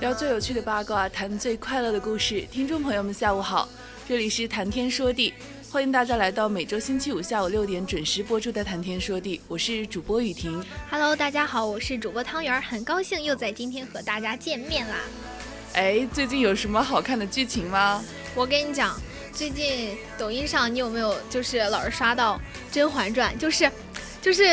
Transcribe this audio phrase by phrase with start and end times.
[0.00, 2.46] 聊最有趣的八卦，谈最快乐的故事。
[2.50, 3.68] 听众朋友们，下午好，
[4.08, 5.34] 这里是谈天说地，
[5.74, 10.64] 欢迎大家来到每周星期五下午六点准时播出的谈天说地，我是主播雨婷。
[10.88, 14.94] Hello，大家好，我是主播汤圆，很高兴又在今天和大家见面啦。
[15.72, 18.04] 哎，最近有什么好看的剧情吗？
[18.36, 18.96] 我跟你讲。
[19.32, 22.36] 最近抖音上你有没有就是老是刷到
[22.72, 23.34] 《甄嬛传》？
[23.36, 23.68] 就是，
[24.22, 24.44] 就是，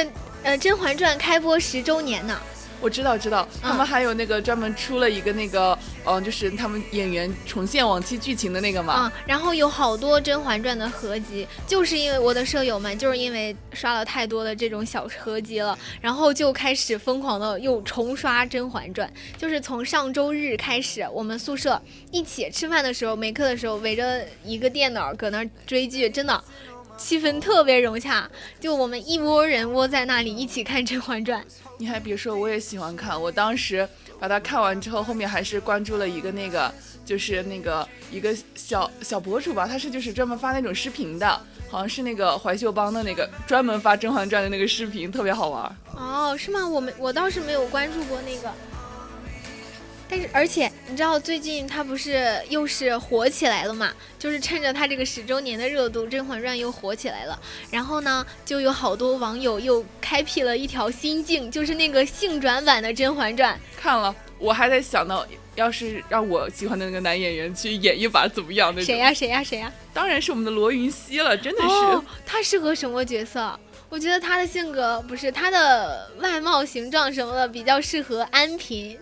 [0.41, 2.41] 呃，《甄嬛传》开播十周年呢。
[2.81, 9.05] 我知道，知道，他们还有那个专门出了一个那个，嗯，就是他们演员重现往期剧情的那个嘛。
[9.05, 19.07] 嗯，然后有好多《甄嬛传》的合集，就是因为我的舍友们就是因为刷了太多的这种小合集了，然后就开始疯狂的又重刷《甄嬛传》。
[19.39, 21.79] 就是从上周日开始，我们宿舍
[22.11, 26.43] 一起吃饭的时候，没课的时候，围着一个电脑搁那追剧，真的
[26.97, 28.27] 气氛特别融洽，
[28.59, 31.41] 就我们一窝人窝在那里一起看《甄嬛传》。
[31.81, 33.19] 你还别说，我也喜欢看。
[33.19, 36.71] 我当时把它看完之后，后面还是关注了一个那个，
[37.03, 41.27] 就是那个一个小小博主吧，他是就是专门发那种视频的，
[41.71, 45.75] 好像是那个怀秀帮的那个专门发《甄嬛传》的那个视频，特别好玩。
[45.95, 46.67] 哦，是吗？
[46.67, 48.53] 我没，我倒是没有关注过那个。
[50.11, 53.93] 但是，而且你知道最近他不是又是火起来了嘛？
[54.19, 57.39] 就是趁着他这个十周年的热度，《甄嬛传》又火起来了。
[57.71, 63.55] 然后呢，就有好多网友又开辟了一条新境，就是那个性转版的《甄嬛传》。
[63.81, 68.75] 看了，我还在想到，要是让我喜欢的那个男演员去演一把怎么样？
[68.75, 69.13] 那谁呀？
[69.13, 69.41] 谁呀？
[69.41, 69.71] 谁呀？
[69.93, 72.01] 当然是我们的罗云熙了，真的是。
[72.25, 73.57] 他适合什么角色？
[73.87, 78.99] 我觉得他的性格不是他的外貌形状什么的，比较适合安嫔。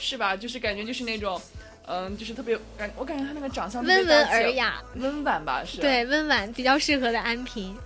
[0.00, 0.34] 是吧？
[0.34, 1.40] 就是感觉就是那种，
[1.86, 7.76] 嗯，就是特别感，我感觉他那个长相温文尔雅、温婉吧，是对温婉比较适合的安嫔。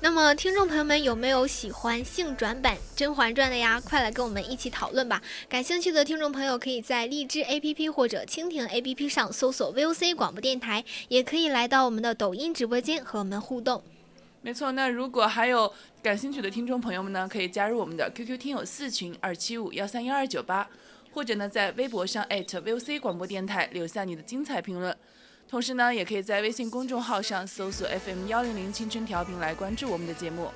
[0.00, 3.80] 那么，听众朋友们有没有喜欢性转版《甄嬛传》的呀？
[3.80, 5.22] 快来跟我们一起讨论吧！
[5.48, 13.82] 感兴趣的听众朋友可以在荔枝 APP 或者蜻蜓 APP 上搜索 VOC 广播电台，也可以来到我们的抖音直播间和我们互动。
[14.42, 20.68] 没错，那如果还有感兴趣的听众朋友们呢，可以加入我们的 QQ 听友四群二七五幺三幺二九八。
[21.16, 24.94] 或者呢，在微博上 @VOC 广播电台留下你的精彩评论，
[25.48, 30.50] 同时呢，也可以在微信公众号上搜索 FM 幺零零青春调频来关注我们的节目。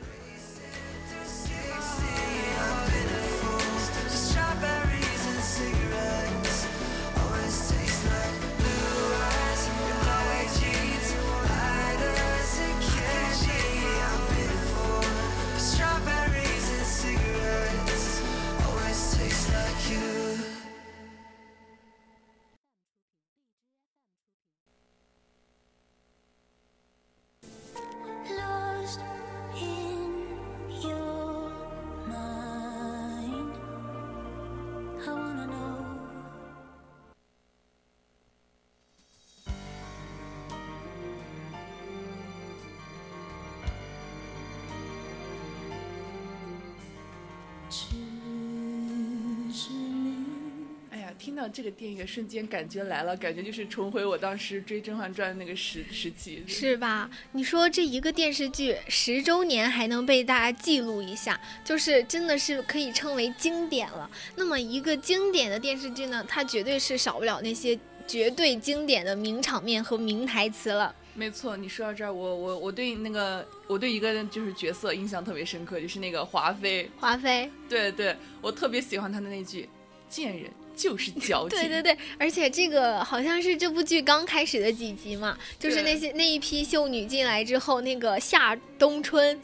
[51.53, 57.11] 这个电影，瞬间感觉来了，感觉就是重回我当时追《甄嬛传》那个时时期，是吧？
[57.33, 64.11] 你说这一个电视剧十周年还能被大家记录一下，就是真的是可以称为经典了。
[64.37, 70.95] 那么一个经典的电视剧呢，它绝对是少不了那些绝对经典的名场面和名台词了。
[71.15, 76.89] 没错，你说到这儿，我我我对那个我对一个就是角色印象特别深刻，就是那个华妃。
[76.99, 79.69] 华妃，对对，我特别喜欢她的那句。
[80.09, 80.51] 贱人
[80.81, 81.59] 就是 矫情。
[81.59, 89.39] 对对对，而且这个好像是这部剧刚开始的几集嘛，就是那些那一批秀女进来之后，那个夏冬春，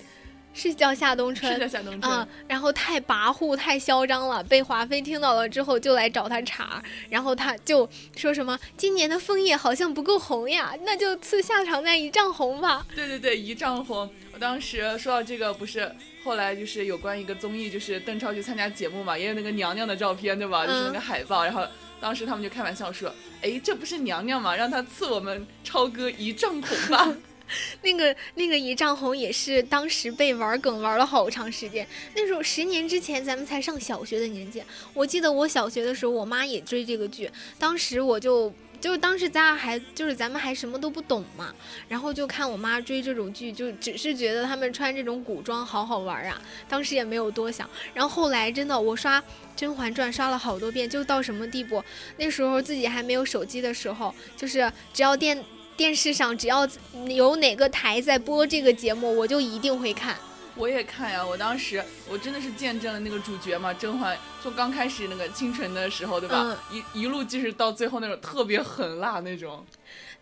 [0.54, 2.10] 是叫夏冬春，是叫，夏冬春。
[2.12, 12.86] 啊、然后太跋扈、太嚣张了，被华妃听到了之后就来找他茬，然后他就说什么今年的枫叶好像不够红呀，那就赐夏常在一丈红吧。
[12.94, 14.10] 对对对，一丈红。
[14.36, 15.90] 我当时说到这个，不是
[16.22, 20.66] 后来就是有关一个综艺，就是邓超去参加节目嘛，也有那个娘娘的照片，对吧？
[20.66, 21.66] 就是那个海报，然后
[22.02, 23.10] 当时他们就开玩笑说
[23.40, 24.54] ：“哎，这不是娘娘吗？
[24.54, 27.16] 让她赐我们超哥一丈红吧。
[27.80, 31.88] ”那个那个一丈红也是当时被玩梗玩了好长时间。
[32.14, 34.62] 那时候十年之前咱们才上小学的年纪，
[34.92, 38.52] 我记得我小学的时候，我妈也追这个剧，当时我就。
[38.80, 41.54] 就是当时咱俩还就是咱们还什么都不懂嘛，
[41.88, 47.68] 然后就看我妈追这种剧，就只是觉得他们穿这种古装好好玩啊，当时也没有多想。
[47.94, 49.20] 然后后来真的我刷
[49.56, 51.82] 《甄嬛传》刷了好多遍，就到什么地步？
[52.16, 55.42] 那时候自己还没有手机的时候，就是只要电
[55.76, 56.68] 电视上只要
[57.08, 60.16] 有哪个台在播这个节目，我就一定会看。
[60.56, 66.56] 我也看呀，我当时我真的是见证了那个主角嘛，甄嬛就刚开始那个清纯的时候，对吧？
[66.70, 69.64] 一一路就是到最后那种特别狠辣那种。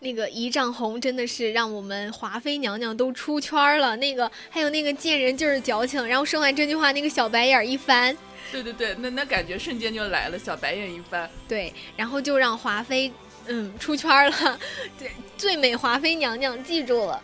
[0.01, 3.97] 那个一丈红真的是让我们华妃娘娘都出圈了。
[3.97, 8.15] 那个还有那个贱人就是矫情，然后说完这句话，那个小白眼一翻，
[8.53, 11.31] 对对对，那那感觉瞬间就来了，小白眼一翻。
[11.49, 13.11] 对，然后就让华妃
[13.47, 14.59] 嗯出圈了，
[14.99, 17.23] 对，最美华妃娘娘记住了。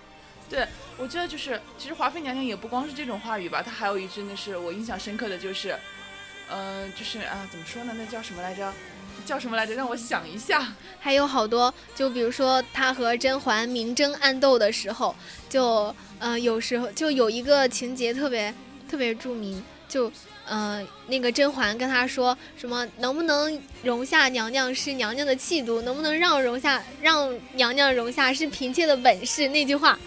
[0.49, 0.67] 对，
[1.01, 5.75] 我觉得就是，其实华妃娘娘也不光是这种话语吧，她还有一句那是我印象深刻的就是，
[6.47, 7.95] 呃，就是啊，怎么说呢？
[7.97, 8.71] 那叫什么来着？
[9.25, 9.75] 叫什么来着？
[9.75, 10.75] 让我想一下。
[11.01, 15.17] 还有好多，就比如说她和甄嬛明争暗斗的时候，
[15.49, 18.55] 就呃有时候就有一个情节特别
[18.87, 20.13] 特别著名，就
[20.47, 29.99] 呃那个甄嬛跟她说什么能不能容下娘娘是娘娘的气度，能不能让容下让娘娘容下是嫔妾的本事那句话，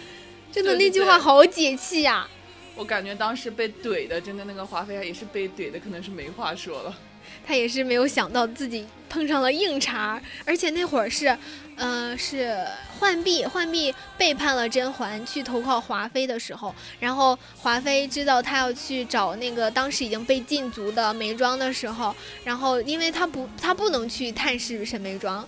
[0.54, 2.28] 真的那句话好解气呀、
[2.76, 6.96] 我感觉当时被怼的，真的那个华妃也是被怼的，可能是没话说了。
[7.44, 11.36] 她也是没有想到自己碰上了硬茬儿，而且那会儿是，
[11.76, 12.56] 呃，是
[13.00, 25.46] 浣碧，浣碧背叛了甄嬛去投靠华妃的时候，然后华妃知道她要去找那个当时已经被禁足的眉庄的时候，然后因为她不，她不能去探视沈眉庄。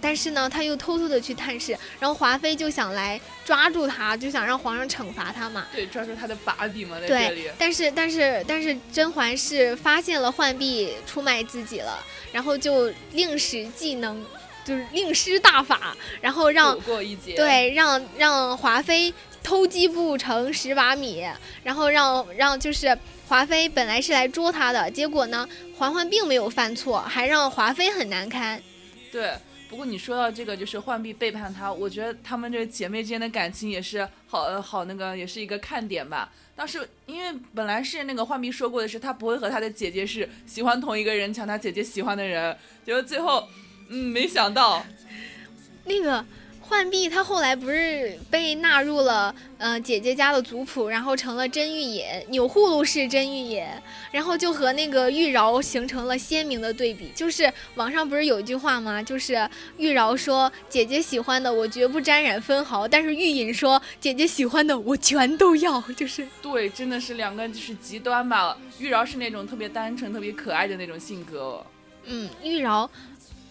[0.00, 5.66] 但是呢，他又偷偷的去探视，然后华妃就想来抓住他，就想让皇上惩罚他嘛。
[5.72, 7.50] 对，抓住他的把柄嘛，在对这里。
[7.58, 11.98] 但是但是但是甄嬛是发现了浣碧出卖自己了，
[12.32, 14.24] 然后就令使技能，
[14.64, 19.12] 就是令施大法，然后让过一劫。，对让让华妃
[19.42, 21.24] 偷鸡不成蚀把米，
[21.64, 22.96] 然后让让就是
[23.26, 28.62] 华妃本来是来捉他的，结果呢嬛嬛并没有犯错，还让华妃很难堪。
[29.10, 29.32] 对。
[29.68, 36.32] 不过你说到这个，就是浣碧背叛他，我觉得她们这姐妹之间的感情也是好好那个，也是一个看点吧。
[36.56, 43.46] 当时因为本来是那个浣碧说过的是，她不会和她的姐姐是喜欢同一个人，抢她姐姐喜欢的人，结果最后，
[43.88, 44.84] 嗯，没想到，
[45.84, 46.24] 那个
[46.68, 53.66] 浣碧她后来不是被纳入了呃姐姐家的族谱，然后成了真玉野钮祜禄氏真玉野，
[54.12, 57.10] 然后就和那个玉娆形成了鲜明的对比。
[57.14, 59.02] 就是网上不是有一句话吗？
[59.02, 59.48] 就是
[59.78, 68.56] 玉娆说姐姐喜欢的我绝不沾染分毫，但是玉隐说姐姐喜欢的我全都要，就是对，真的是两个就是极端吧。
[68.78, 71.64] 玉娆是那种特别单纯、特别可爱的那种性格，
[72.04, 72.88] 嗯，玉娆。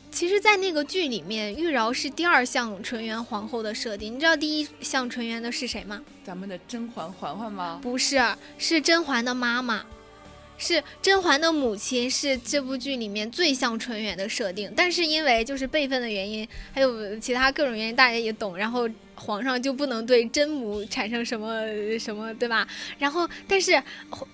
[0.09, 4.15] 其实，在那个剧里面，玉娆是第二项纯元皇后的设定。
[4.15, 6.01] 你知道第一项纯元的是谁吗？
[6.23, 7.79] 咱们的甄嬛嬛嬛吗？
[7.83, 8.19] 不是，
[8.57, 9.85] 是甄嬛的妈妈，
[10.57, 14.73] 是甄嬛的母亲，是这部剧里面最像纯元的设定。
[14.75, 21.61] 但是因为就是辈分的原因，还有其他各种原因，大家也懂，然后皇上就不能对甄母产生什么
[21.99, 22.67] 什么，对吧？
[22.97, 23.81] 然后，但是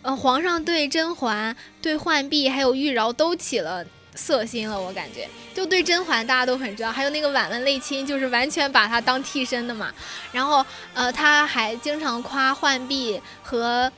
[0.01, 3.85] 呃，皇上对甄嬛、对浣碧还有玉娆都起了。
[4.15, 9.93] 色心了，我感觉就对甄嬛大家都很知道，还有那个婉婉泪亲，就是完全把她当替身的嘛。
[10.31, 13.91] 然后呃，他还经常夸浣碧和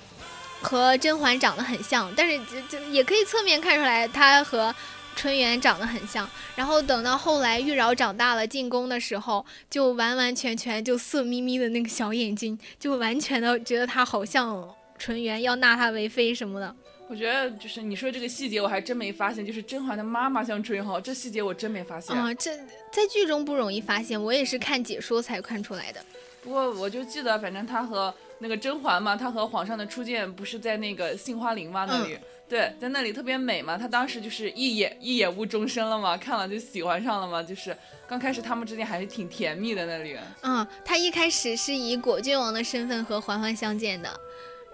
[0.61, 4.73] 和甄嬛长得很像，但是就就也可以侧面看出来她和
[5.15, 6.29] 纯元长得很像。
[6.55, 16.75] 然后等到后来玉娆长大了进宫的时候，就完完全全就色眯眯的那个小眼睛，就完全的觉得她好像纯元，要纳她为妃什么的。
[17.07, 22.15] 我觉得就是你说这个细节，我还真没发现，就是甄嬛的妈妈像纯元，这细节我真没发现。
[22.15, 22.57] 啊、这
[22.91, 26.03] 在剧中不容易发现，我也是看解说才看出来的。
[26.43, 32.17] 不过我就记得，反正她和那个甄嬛嘛，她和皇上的初见不是在那个杏花林嘛那里，
[32.49, 33.77] 对，在那里特别美嘛。
[33.77, 37.41] 他当时就是一眼一眼误终身了嘛，看了就喜欢上了嘛。
[37.41, 37.75] 就是
[38.07, 40.17] 刚开始他们之间还是挺甜蜜的那里。
[40.41, 44.09] 嗯，他一开始是以果郡王的身份和嬛嬛相见的，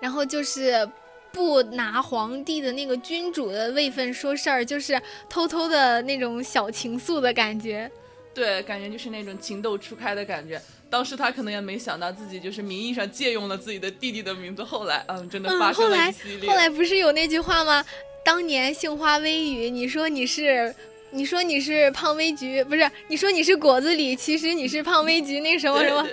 [0.02, 0.90] 然后就是
[1.32, 7.90] 不拿皇帝的那个君主的位分说事儿，就是偷偷的那种小情愫的感觉。
[8.34, 10.62] 对，感觉就是那种情窦初开的感觉。
[10.90, 16.50] 当时他可能也没想到自己就是名义上借用了自己的弟弟的名字，后来，嗯，真的发生了一系列。
[16.50, 17.84] 后来，后来不是有那句话吗？
[18.24, 20.74] 当年杏花微雨，你说你是，
[21.12, 22.92] 你说你是胖微菊，不是？
[23.08, 26.08] 你说你是果子狸，其实你是胖微菊，那什么什么。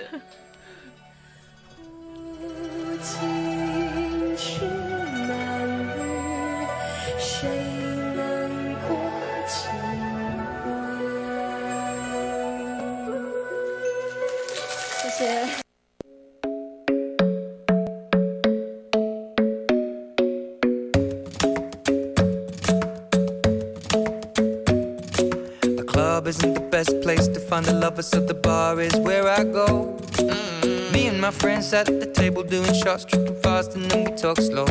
[26.29, 29.97] Isn't the best place to find the lovers, so the bar is where I go.
[30.11, 30.93] Mm.
[30.93, 34.37] Me and my friends at the table doing shots, tripping fast, and then we talk
[34.37, 34.67] slow.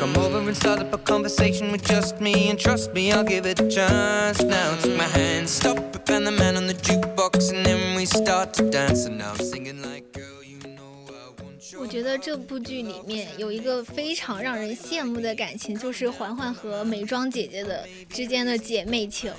[0.00, 3.46] Come over and start up a conversation with just me, and trust me, I'll give
[3.46, 4.42] it a chance.
[4.42, 7.89] Now take my hand, stop it, and the man on the jukebox, and then
[11.78, 19.32] 我觉得这部剧里面有一个非常让人羡慕的感情就是嬛嬛和美妆姐姐的之间的姐妹情。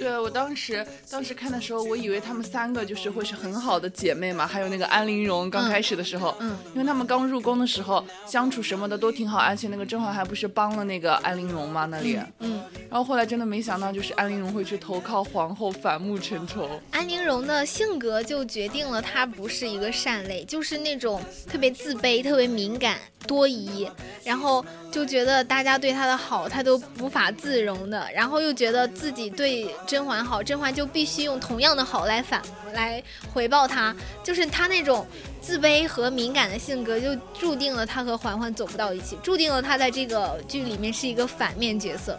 [0.00, 4.46] 对我当时当时看的时候，我以为她们三个就是会是很好的姐妹嘛。
[4.46, 16.68] 还有那个安陵容，刚开始的时候，嗯，因为她们刚入宫的时候相处什么的都挺好，而且那个甄嬛还不是帮了那个安陵容嘛那里，嗯，然后后来真的没想到，就是安陵容会去投靠皇后，反目成仇。
[16.90, 21.70] 安陵容的性格就决定了她不是一个善类，就是那种特别。
[21.70, 23.88] 自卑，特别敏感、多疑，
[24.24, 35.06] 然后就觉得大家对他的好，他都无法自容的，然后又觉得自己对甄嬛好，甄嬛就必须用同样的好来反来回报他，就是他那种
[35.40, 42.18] 自卑和敏感的性格，就注定了他和嬛嬛走不到一起，注定了他在这个剧里面是一个反面角色。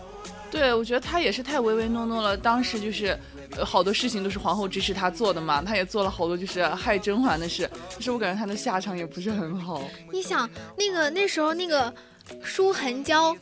[0.50, 3.18] 对，我觉得他也是太唯唯诺诺了，当时就是。
[3.66, 9.82] 好多事情都是皇后支持他做的嘛，他也做了好多就是害甄嬛的事，可是我感觉他的下场也不是很好。
[10.12, 11.94] 你想，那个那时候那个
[12.42, 13.36] 舒痕娇。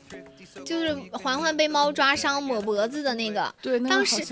[0.65, 4.23] 就是嬛嬛被猫抓伤抹脖子的那个，对，当时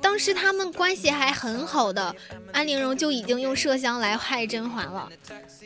[0.00, 2.14] 当时他们关系还很好的，
[2.52, 5.08] 安陵容就已经用麝香来害甄嬛了。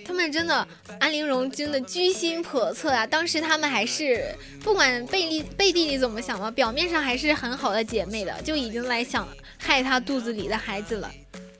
[0.04, 0.66] 他们真的，
[0.98, 3.06] 安陵容真的居心叵测啊！
[3.06, 9.28] 当时他们还是不管背地背地里怎么想嘛，表面上还是很好的姐妹的，就已经来想
[9.58, 11.10] 害她肚子里的孩子了。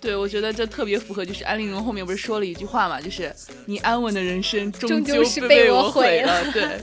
[0.01, 3.33] 对，我觉得这特别符合，就是安陵容后面不是说了一句话嘛，就是
[3.67, 6.51] 你安稳的人生终究是被我毁了。
[6.53, 6.81] 对。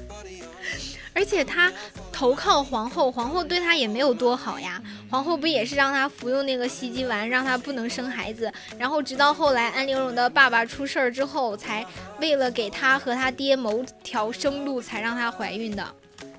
[1.17, 1.73] 而且她
[2.11, 4.79] 投靠皇后，皇后对她也没有多好呀。
[5.09, 8.53] 皇后不也是让她服用那个袭击丸，让她不能生孩子。
[8.77, 11.83] 然后直到后来安陵容的爸爸出事儿之后，才
[12.19, 15.83] 为了给她和她爹谋条生路，才让她怀孕的。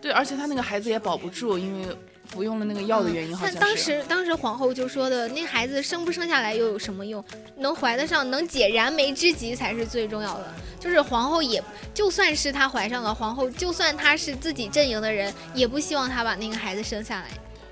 [0.00, 1.96] 对，而且她那个孩子也保不住，因为。
[2.28, 3.58] 服用了那个药的原因，好像是。
[3.58, 7.24] 当时，当时皇后就说的，那孩子生不生下来又有什么用？
[7.56, 10.54] 能怀得上，能解燃眉之急才是最重要的。
[10.78, 17.26] 就是皇后也，就算是她怀上了，皇后就算她是自己阵营的人，也不希望她把那个孩子生下来。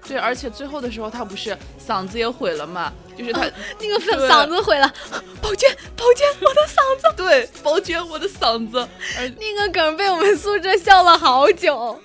[0.08, 2.92] 对，而且最后的时候，她不是嗓子也毁了嘛？
[3.16, 3.40] 就是她
[3.80, 3.98] 那个
[4.28, 4.92] 嗓子毁了，
[5.42, 7.14] 宝娟，宝娟，我的嗓子。
[7.16, 8.86] 对，宝娟，我的嗓子。
[9.16, 12.00] 那个梗被我们苏浙笑了好久。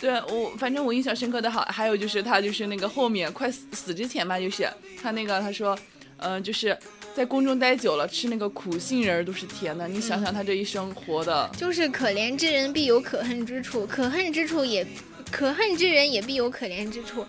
[0.00, 4.68] 对我，反正我印象深刻的好，还有就是他就是那个后面快死死之前吧，就是
[5.02, 5.76] 他那个他说，
[6.18, 6.76] 嗯，就是
[7.14, 9.88] 在宫中待久了，吃那个苦杏仁都是甜的。
[9.88, 14.86] 你想想他这一生活的，就是可怜之人必有可恨之处，可恨之处也，
[15.30, 17.26] 可恨之人也必有可怜之处。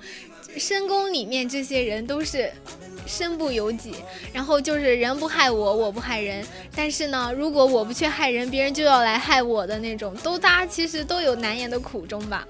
[0.57, 2.51] 深宫里面这些人都是。
[3.09, 3.95] 身不由己，
[4.31, 6.45] 然后就是人不害我，我不害人。
[6.75, 12.47] 但是呢，如果我不去害人，别人就要来害我的那种，都大家其实都有难言的苦衷吧。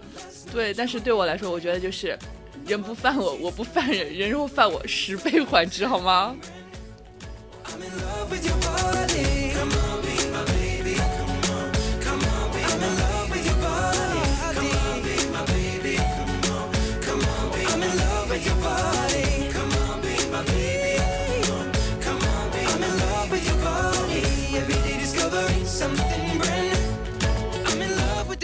[0.52, 2.20] 对，但是对我来说，我觉得就是
[2.68, 6.36] 人不犯我，我不犯人，人若犯我，十倍还之，好吗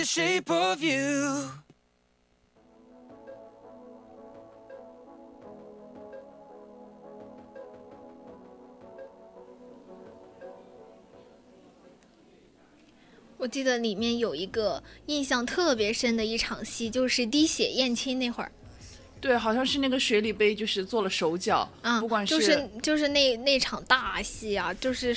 [0.06, 1.50] ？shape of you
[13.38, 18.52] 我 我记得里面有一个印象特别深的一场戏，就是滴血验亲那会儿
[19.22, 25.16] 对，好像是那个水里被就是做了手脚，嗯，不管就是就是那那场大戏啊，就是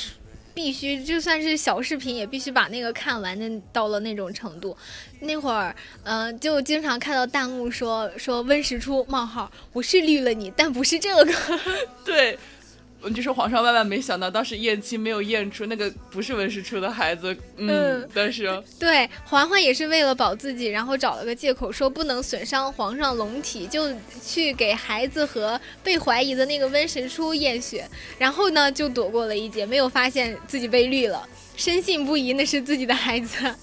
[0.58, 4.76] 必须就算是小视频也必须把那个看完的到了那种程度。
[5.20, 5.72] 那会儿，
[6.02, 11.32] 嗯、就经常看到弹幕说说温实初冒号，我是绿了你，但不是这个。
[12.04, 12.36] 对。
[13.02, 18.08] 嗯就是皇上万万没想到，当时验亲没有验出那个不是温实初的孩子，嗯，嗯。
[18.12, 27.88] 但是对，嬛嬛也是为了保自己，然后找了个借口说不能损伤皇上龙体，就去给孩子和被怀疑的那个温实初验血，
[28.18, 31.26] 然后呢就躲过了一劫，没有发现自己被绿了，
[31.56, 33.54] 深信不疑那是自己的孩子。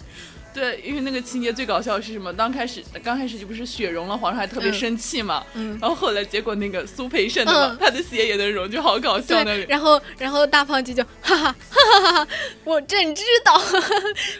[0.55, 2.33] 对，因为那个情节最搞笑的是什么？
[2.33, 9.65] 刚开始刚开始就不是雪融了，皇上还特别嗯生气嘛，嗯，然后后来结果那个苏培盛的嘛，嗯他的血也能融，就好搞笑那对，里。
[9.67, 12.27] 然后然后大胖鸡就哈哈哈哈哈，
[12.63, 13.57] 我真知道，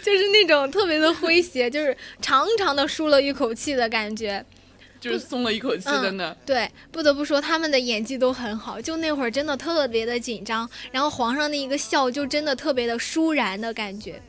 [0.01, 4.45] 就是那种特别的诙谐，就是长长的舒了一口气的感觉。
[4.97, 6.35] 就是松了一口气的呢。
[6.45, 14.19] 对，不得不说他们的演技都很好，就那会儿真的特别的紧张，然后皇上的一个笑就真的特别的舒然的感觉。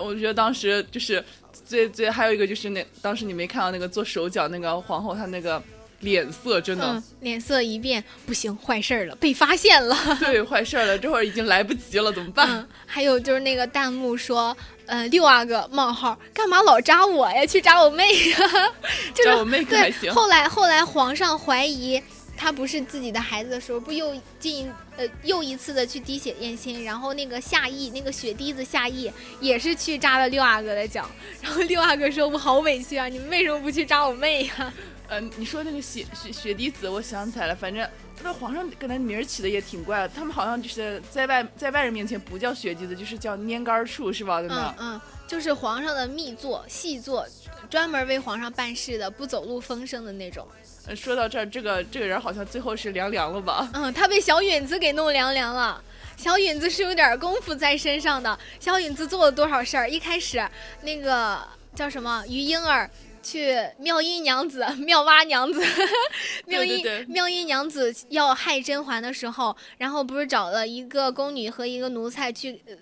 [0.00, 1.22] 我觉得当时就是
[1.64, 5.62] 最最还有一个就是那当时你没看到那个做手脚那个皇后她那个
[6.00, 9.94] 脸色真的、嗯，脸色一变，不行，坏事儿了，被发现了。
[10.18, 12.48] 对坏事儿了，这会儿已经来不及了，怎么办？
[12.50, 17.44] 嗯，还有就是那个弹幕说，呃，六阿哥冒号，干嘛老扎我呀？
[17.44, 18.38] 去扎我妹呀？
[19.14, 22.02] 就是扎我妹可还对，行后来后来皇上怀疑
[22.40, 31.06] 他不是自己的孩子的时候，不又进呃又一次的去滴血验亲，然后那个夏邑那个血滴子夏邑也是去扎了六阿哥的脚，
[31.42, 34.72] 然后六阿哥说我好委屈啊，你们为什么不去扎我妹呀？
[35.06, 37.86] 呃，你说那个血血血滴子，我想起来了，反正
[38.22, 44.40] 那皇上给他名儿起的也挺怪的，他们好像就是在外在外人面前不叫血滴子，就是叫拈杆处，是吧？
[44.40, 44.74] 真嗯的。
[44.78, 47.26] 嗯，就是皇上的密座细作，
[47.68, 50.46] 专门为皇上办事的，不走漏风声的那种。
[50.86, 53.68] 呃说到这儿，这个这个人好像最后是凉凉了吧？
[53.74, 55.82] 嗯，他被小允子给弄凉凉了。
[56.16, 58.38] 小允子是有点功夫在身上的。
[58.58, 59.88] 小允子做了多少事儿？
[59.88, 60.46] 一开始
[60.82, 61.40] 那个
[61.74, 62.90] 叫什么于莺儿
[63.22, 65.62] 去妙音娘子、妙蛙娘子、
[66.46, 72.62] 妙音妙音娘子要害甄嬛的时候，然后不是找了一个宫女和一个奴才去。
[72.66, 72.74] 呃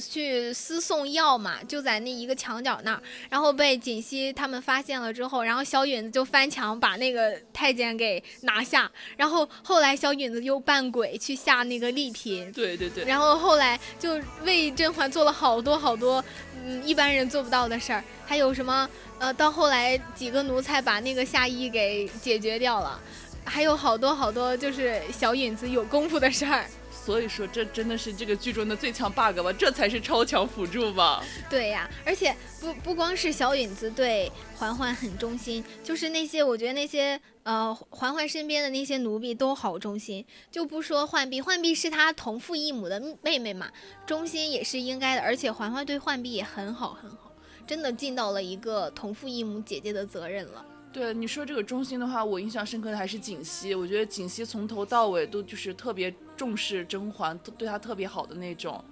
[0.00, 16.22] 去私送药嘛，就在那一个墙角那儿，然后被锦溪他们发现了之后，然后小允子就翻墙把那个太监给拿下，然后后来小允子又扮鬼去吓那个丽嫔，对对对，然后后来就为甄嬛做了好多好多，
[16.64, 23.00] 嗯，一般人做不到的事儿，还有什么呃，到后来几个奴才把那个夏邑给解决掉了，
[23.44, 26.66] 还有好多好多就是小允子有功夫的事儿。
[27.06, 29.52] 所以说这真的是这个剧中的最强 bug 吧？
[29.52, 31.22] 这才是超强辅助吧？
[31.48, 43.70] 对呀，而且不不光是小允子对嬛嬛很忠心，就是那些我觉得那些呃嬛嬛身边的那些奴婢都好忠心，就不说浣碧，浣碧是她同父异母的妹妹嘛，
[44.04, 47.30] 忠心也是应该的，而且嬛嬛对浣碧也很好很好，
[47.68, 50.64] 真的尽到了一个同父异母姐姐的责任了。
[50.92, 53.74] 对你说这个中心的话，我印象深刻的还是锦溪。
[53.74, 58.82] 我觉得锦溪从头到尾都就是特别重视甄嬛，对她特别好的那种。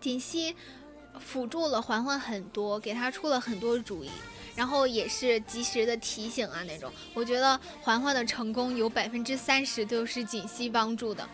[0.00, 0.54] 锦溪
[1.18, 4.10] 辅助了嬛嬛很多，给她出了很多主意，
[4.54, 6.92] 然后也是及时的提醒啊那种。
[7.14, 11.28] 我觉得嬛嬛的成功有百分之三十都是锦溪帮助的。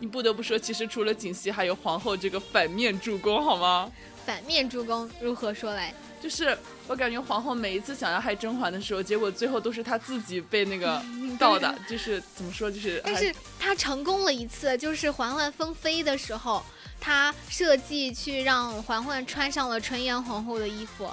[0.00, 3.90] 你不得不说，其实除了锦溪，还有皇后这个反面助攻，好吗？
[4.26, 5.94] 反面助攻如何说来？
[6.20, 11.02] 就是我感觉皇后每一次想要害甄嬛的时候，结果最后都是她自己被那个
[11.38, 16.64] 倒的，就是怎么说，就是但是她成功了一次，就是嬛嬛封妃的时候，
[17.00, 21.08] 她设计去让嬛嬛穿上了纯元皇后的衣服。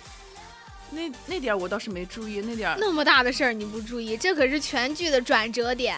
[0.92, 5.98] 那那点儿我倒是没注意，那点儿那么大的事儿你不注意，这可是全剧的转折点。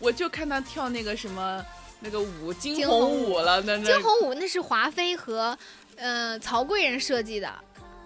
[0.00, 1.64] 我就看她跳那个什么
[2.00, 5.56] 那个舞惊惊鸿鸿舞舞了，那那惊鸿舞那是华妃和
[5.96, 7.52] 呃曹贵人设计的。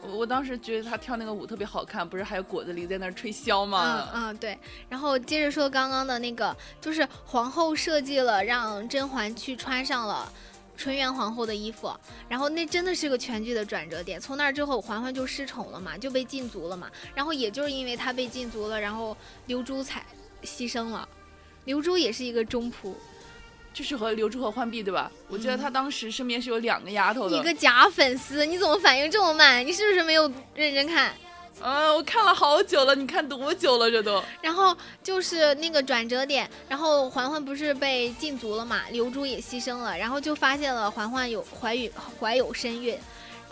[0.03, 4.09] 我我当时觉得她跳那个舞特别好看，不是还有果子狸在那儿吹箫吗？
[4.15, 4.59] 嗯嗯，对。
[4.89, 10.33] 然后接着说刚刚的那个，就是皇后设计了让甄嬛去穿上了
[10.77, 11.93] 纯元皇后的衣服，
[12.29, 14.21] 然后那真的是个全剧的转折点。
[14.21, 16.89] 从那之后，嬛嬛就失宠了嘛，就被禁足了嘛。
[17.15, 20.05] 然后也就是因为她被禁足了，然后刘珠才
[20.45, 21.09] 牺牲了。
[21.65, 22.95] 刘珠也是一个中仆，
[23.73, 25.11] 就是和刘珠和浣碧对吧？
[25.29, 27.37] 我记得他当时身边是有两个丫头的。
[27.37, 29.67] 你个假粉丝，你怎么反应这么慢？
[29.67, 31.13] 你是不是没有认真看？
[31.61, 33.91] 啊，我看了好久了，你看多久了？
[33.91, 42.97] 这都然后就是那个转折点，然后嬛嬛不是被禁足了嘛，刘珠也牺牲了，然后就发现了嬛嬛有怀孕，怀有身孕。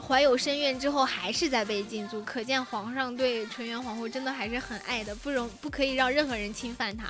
[0.09, 7.07] 怀有身孕之后还是在被禁足，可见皇上对纯元皇后真的还是很爱的，不容不可以让任何人侵犯她。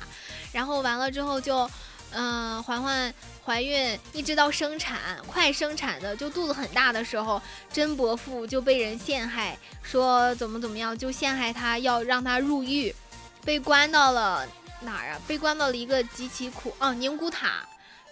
[0.51, 1.69] 然后完了之后就，
[2.11, 3.13] 嗯、嬛嬛
[3.45, 7.41] 怀孕一直到生产，快生产的就肚子很大的时候，
[7.71, 12.93] 甄伯父就被人陷害，说怎么怎么样，就陷害他，要让他入狱，
[13.43, 14.47] 被关到了
[14.81, 15.21] 哪儿啊？
[15.27, 17.65] 被关到了一个极其苦哦宁古塔。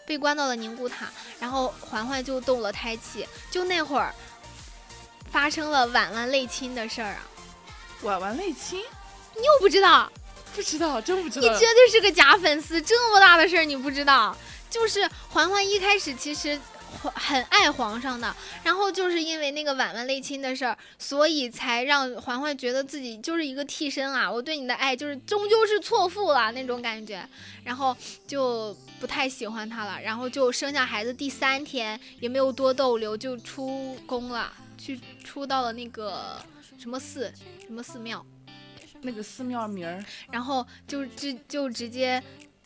[0.08, 1.08] 被关到了宁古塔，
[1.39, 4.13] 然后嬛嬛就动了胎气，就那会儿
[5.31, 7.21] 发生了婉婉泪亲的事儿啊，
[8.03, 8.79] 婉婉泪亲？
[9.34, 10.08] 你又不知道？
[10.56, 11.48] 不知道，真不知道。
[11.48, 14.36] 你绝对是个假粉丝，这么大的事儿你不知道？
[14.70, 16.60] 就是嬛嬛一开始其实
[17.02, 27.26] 很爱皇上的，然后就是因为那个婉婉类亲的事儿，所以才让嬛嬛觉得自己就是一个替身啊，我对你的爱就是终究是错付了那种感觉，
[27.63, 27.96] 然后
[28.28, 36.41] 就不太喜欢他了，然后就生下孩子第三天也没有多逗留就出宫了，去出到了那个
[36.78, 37.32] 什么寺
[37.65, 38.26] 什么寺庙。
[39.01, 42.21] 那个寺庙名儿，然后就直就直接，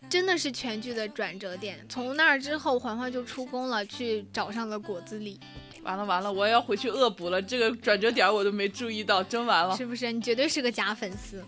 [0.09, 1.85] 真的是全剧的转折点。
[1.89, 5.37] 从那儿之后，嬛嬛就出宫了，去找上了果子狸，
[5.83, 7.41] 完了完了，我要回去恶补了。
[7.41, 9.75] 这个转折点我都没注意到，真完了。
[9.75, 10.11] 是不是？
[10.11, 11.43] 你绝对是个假粉丝。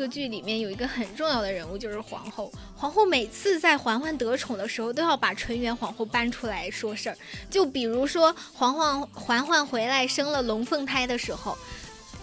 [0.00, 2.50] 个剧里面有一个很重要的人物，就是皇后。
[2.74, 7.16] 皇后每次在嬛嬛得宠的时候，都要把纯元皇后搬出来说事儿。
[7.50, 11.54] 就比如说嬛嬛嬛嬛回来生了龙凤胎的时候，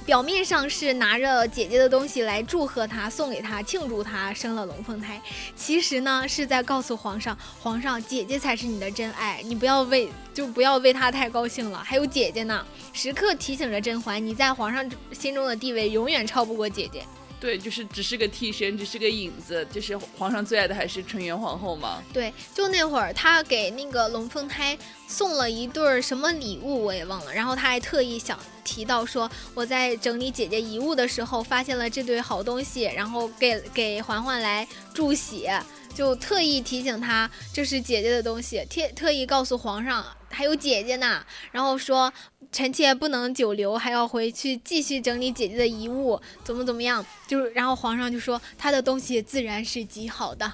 [0.08, 5.22] 表面上是拿着姐姐的东西来祝贺她、送给她、庆祝她生了龙凤胎，
[5.56, 11.78] 其实呢是在告诉皇上，皇上姐姐才是你的真爱，你不要为就不要为她太高兴了。
[11.78, 17.04] 还有姐姐呢，时刻提醒着甄嬛，你在皇上心中的地位永远超不过姐姐。
[17.40, 22.02] 对，就是只是个替身，只是个影子，就是皇上最爱的还是纯元皇后嘛。
[22.12, 27.34] 对，就那会儿他给那个龙凤胎送了一对儿什么礼物，我也忘了。
[27.34, 35.48] 然后他还特意想提到说，我在整理姐姐遗物的时候发现了这对好东西，然后给给嬛嬛来祝喜，
[35.94, 42.12] 就特意提醒她这是姐姐的东西，特特意告诉皇上还有姐姐呢，然后说
[42.52, 50.52] 臣妾不能久留，还要回去继续整理姐姐的遗物，怎么怎么样，就是然后皇上就说他的东西自然是极好的。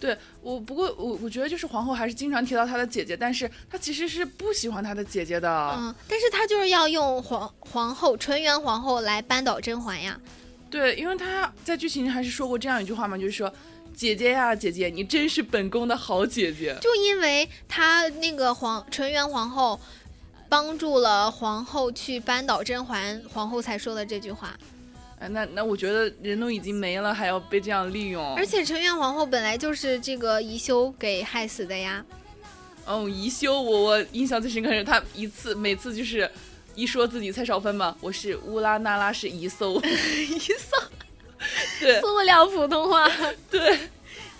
[0.00, 5.74] 对我，不过我我觉得就是皇后还是经常提到她的姐姐，但是她其实是不喜欢她的姐姐的。
[5.78, 10.20] 嗯，但是她就是要用皇皇后纯元皇后来扳倒甄嬛呀。
[10.68, 13.50] 对，因为她在剧情还是说过这样一句话嘛，就是说
[13.94, 16.76] 姐姐呀，姐姐，你真是本宫的好姐姐。
[16.82, 19.80] 就因为她那个皇纯元皇后
[20.54, 24.56] 帮助了皇后去扳倒甄嬛，皇后才说的这句话。
[25.18, 28.36] 哎，那那我觉得人都已经没了，还要被这样利用。
[28.36, 32.04] 而且纯元皇后本来就是这个宜修给害死的呀。
[32.84, 36.30] 哦，宜修，我我印象最深刻是她一次每次就是
[36.76, 40.76] 一说自己蔡少芬嘛，我是乌拉那拉是宜搜， 宜搜，
[41.80, 43.10] 对，说不了普通话。
[43.50, 43.76] 对，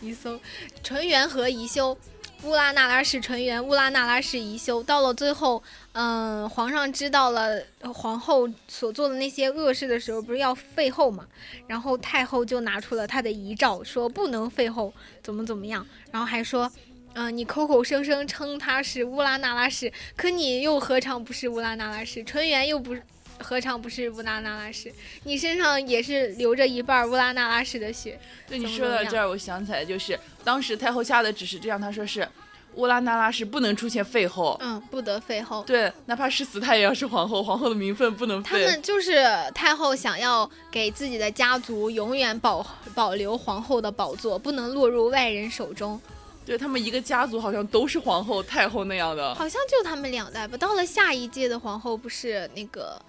[0.00, 0.38] 宜搜，
[0.84, 1.98] 纯元和宜修，
[2.44, 4.82] 乌拉那拉氏纯元，乌拉那拉氏宜修。
[4.82, 7.60] 到了最后，嗯，皇上知道了
[7.92, 11.26] 皇后所做的那些恶事的时候，不是要废后嘛？
[11.66, 16.70] 然后太后就拿出了她的遗诏，说不能废后，怎么怎么样，然后还说。
[17.16, 22.24] 嗯、你口口声声称她是乌拉那拉氏，可你又何尝不是乌拉那拉氏？
[22.24, 22.92] 纯元又不
[23.40, 24.92] 何尝不是乌拉那拉氏？
[25.24, 28.18] 你身上也是流着一半乌拉那拉氏的血。
[28.48, 32.26] 对你说到这儿，我想起来，就是当时太后下的指示这样，她说是
[32.74, 35.62] 乌拉那拉氏不能出现废后，嗯，不得废后。
[35.64, 38.50] 对，哪怕是死她也要是皇后，皇后的名分不能废。
[38.50, 46.00] 他们就是太后想要给自己的家族永远保保留皇后的宝座，不能落入外人手中。
[46.44, 49.34] 对他们一个家族好像都是皇后、太后那样的。
[49.34, 50.58] 好像就他们两代吧。
[50.58, 53.00] 到了下一届的皇后，不是那个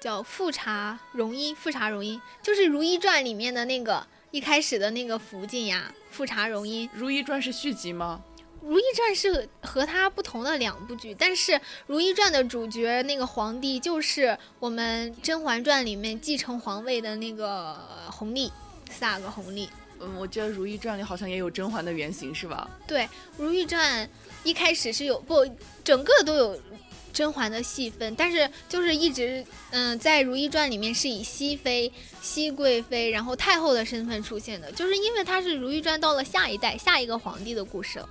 [0.00, 6.88] 叫富察容音，富察容音就是《如懿传》里面的那个一开始的那个福晋呀，富察容音。
[6.94, 8.22] 《如懿传》是续集吗？
[8.62, 11.52] 《如懿传》是和它不同的两部剧，但是
[11.86, 17.78] 《如懿传》的主角那个皇帝就是我们《甄嬛传》里面继承皇位的那个
[18.10, 18.50] 弘历，
[18.90, 19.68] 四阿哥弘历。
[20.00, 22.68] 嗯，我记得《如懿传》里好像也有甄嬛的原型，是吧？
[22.86, 23.02] 对，
[23.36, 24.06] 《如懿传》
[24.44, 25.46] 一开始是有不，
[25.84, 26.58] 整个都有
[27.12, 31.92] 甄嬛的戏份，但是就是一直嗯，在《如懿传》里面是以熹妃、
[32.22, 38.08] 熹贵妃，然后太后的身份出现的，就是因为她是《如懿传》到了下一代、下一个皇帝的故事了。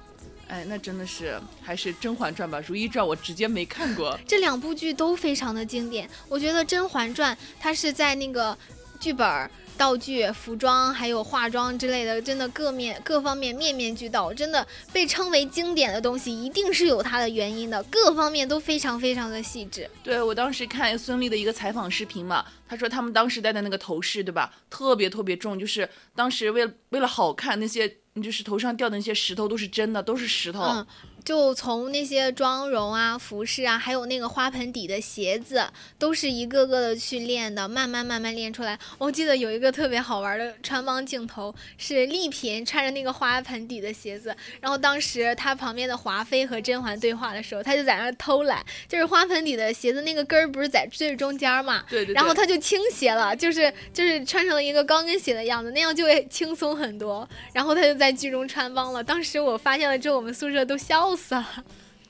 [0.48, 4.20] 哎，那真的是还是《甄嬛传》吧，《如懿传》我直接没看过。
[4.28, 8.58] 这两部剧都非常的经典，我觉得《甄嬛传》它是在那个
[9.00, 9.50] 剧本儿。
[9.80, 19.89] 道具、服装还有化妆之类的，真的各面各方面面面俱到，真的被称为经典的东西，一定是有它的原因的，各方面都非常非常的细致。
[20.04, 27.88] 对我当时看孙俪的一个采访视频嘛，她说他们当时戴的那个头饰，对吧，特别特别重，就是当时为了为了好看，那些
[28.22, 30.62] 就是头上掉的那些石头都是真的，都是石头。
[30.62, 30.86] 嗯，
[31.23, 35.65] 就从那些妆容啊、服饰啊，还有那个花盆底的鞋子，
[35.97, 38.77] 都是一个个的去练的，慢慢慢慢练出来。
[38.97, 52.13] 我记得有一个特别好玩的穿帮镜头，是丽嫔穿着那个花盆底的鞋子，然后当时她旁边的华妃和甄嬛对话的时候，她就在那儿偷懒，就是花盆底的鞋子那个跟儿不是在最中间嘛，对对对。
[52.13, 57.27] 然后她就倾斜了，就是就是穿成了一个高跟鞋的样子，那样就会轻松很多。
[57.53, 61.45] 然后她就在剧中穿帮了，当时我发现了之后，我们宿舍都笑死了。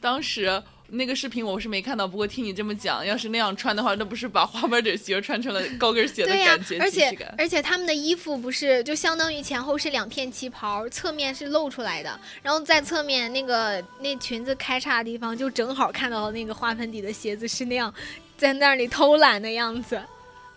[0.01, 6.79] 当时那个视频我是没看到，不过听你这么讲，要是那样穿的话，那不是把花瓣底鞋穿成了高跟鞋的对呀、感觉？
[6.79, 17.93] 而且既视感而且他们的衣服不是就相当于前后是两片旗袍，侧面是露出来的，然后在侧面那个那裙子开叉的地方，就正好看到那个花盆底的鞋子是那样
[18.37, 20.01] 在那里偷懒的样子。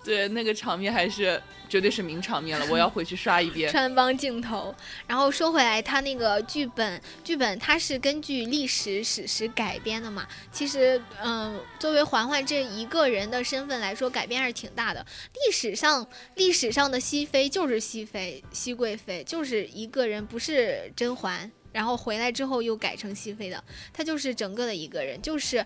[0.05, 3.71] 对那个场面还是绝对是名场面了，我要回去刷一遍。
[3.71, 4.75] 穿帮镜头。
[5.07, 10.27] 然后说回来，他那个剧本，剧本它是根据历史史实改编的嘛。
[10.51, 15.07] 其实，嗯，作为嬛嬛这一个人的身份来说，改编还是挺大的。
[15.35, 21.51] 历史上，历史上的熹妃就是熹妃，熹贵妃就是一个人，不是甄嬛。
[21.73, 25.65] 然后回来之后又改成熹妃的，她就是整个的一个人，就是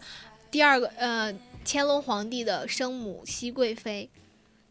[0.53, 4.09] 第二个呃乾隆皇帝的生母熹贵妃。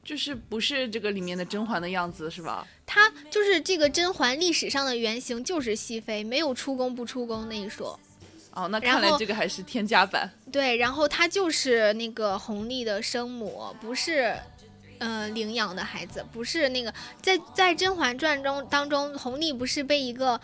[0.06, 2.66] 就是不是这个里面的甄嬛的样子是吧？
[2.86, 8.00] 她就是这个甄嬛历史上的原型就是熹妃，没有出宫不出宫那一说。
[8.52, 10.32] 哦，那看来这个还是添加版。
[10.50, 14.34] 对，然后她就是那个弘历的生母，不是。
[14.98, 16.92] 呃，领养的孩子不是那个，
[17.22, 20.40] 在在《甄嬛传》中当中，弘历不是被一个，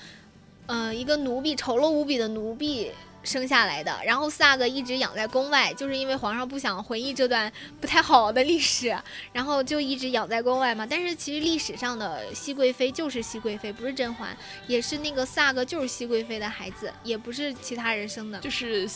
[0.66, 2.92] 呃，一个奴婢丑陋无比的奴婢
[3.24, 8.96] 生下来的，然后四阿哥一直养在宫外，就是因为皇上不想回忆这段不太好的历史，
[9.32, 10.86] 然后就一直养在宫外嘛。
[10.86, 14.36] 但是其实历史上的熹贵妃就是熹贵妃，不是甄嬛，
[14.68, 18.40] 也是那个四阿哥就是熹贵妃的孩子，也不是其他人生的。
[18.40, 18.88] 就是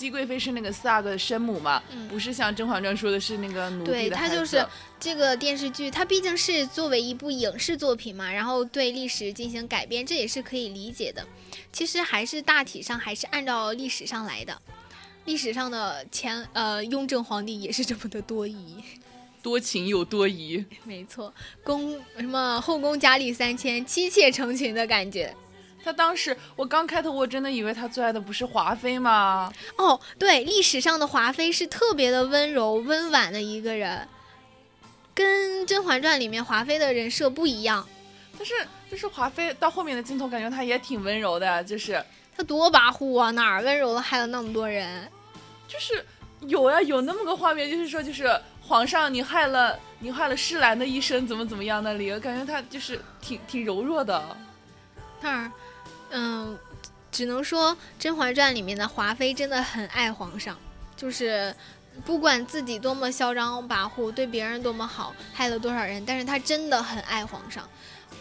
[0.00, 4.34] 熹贵妃是那个四阿哥的生母嘛，嗯不是像《甄嬛传》说的是那个奴婢对，的孩子。
[4.34, 4.66] 它就是
[4.98, 11.26] 这个电视剧，它毕竟是作为一部影视作品嘛，然后对历史进行改编，这也是可以理解的。
[11.70, 14.58] 其实还是大体上还是按照历史上来的，
[15.26, 18.76] 历史上的前呃雍正皇帝也是这么的多疑。
[19.42, 20.64] 多情又多疑。
[20.84, 21.32] 没错，
[21.62, 25.34] 宫什么后宫佳丽三千，妻妾成群的感觉。
[25.82, 29.52] 他当时我刚开头我真的以为他最爱的不是华妃吗？
[29.76, 34.06] 哦，对，历史上的华妃是特别的温柔温婉的一个人，
[35.14, 37.86] 跟《甄嬛传》里面华妃的人设不一样。
[38.36, 38.54] 但是
[38.90, 42.02] 就是华妃到后面的镜头，感觉她也挺温柔的，就是
[42.36, 45.10] 她多跋扈啊，哪儿温柔了，害了那么多人。
[45.68, 46.04] 就是
[46.40, 48.28] 有呀，有那么个画面，就是说就是
[48.60, 54.36] 皇上你害了你害了施兰的一生，怎么怎么样那里，我感觉她就是挺挺柔弱的。
[55.20, 55.52] 那儿，
[56.10, 56.58] 嗯，
[57.12, 60.56] 只能说《甄嬛传》里面的华妃真的很爱皇上，
[60.96, 61.54] 就是
[62.04, 67.68] 不管自己多么嚣张跋扈，对别人多么好，害了多少人，但是她真的很爱皇上。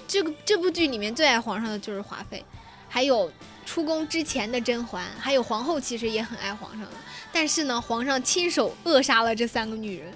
[0.08, 2.46] 这个这部剧里面最爱皇上的就是华妃，
[2.88, 3.32] 还有
[3.66, 6.92] 出宫之前的甄嬛，还有皇后，其实也很爱皇上的。
[7.32, 10.14] 但是呢，皇上亲手扼杀了这三个女人，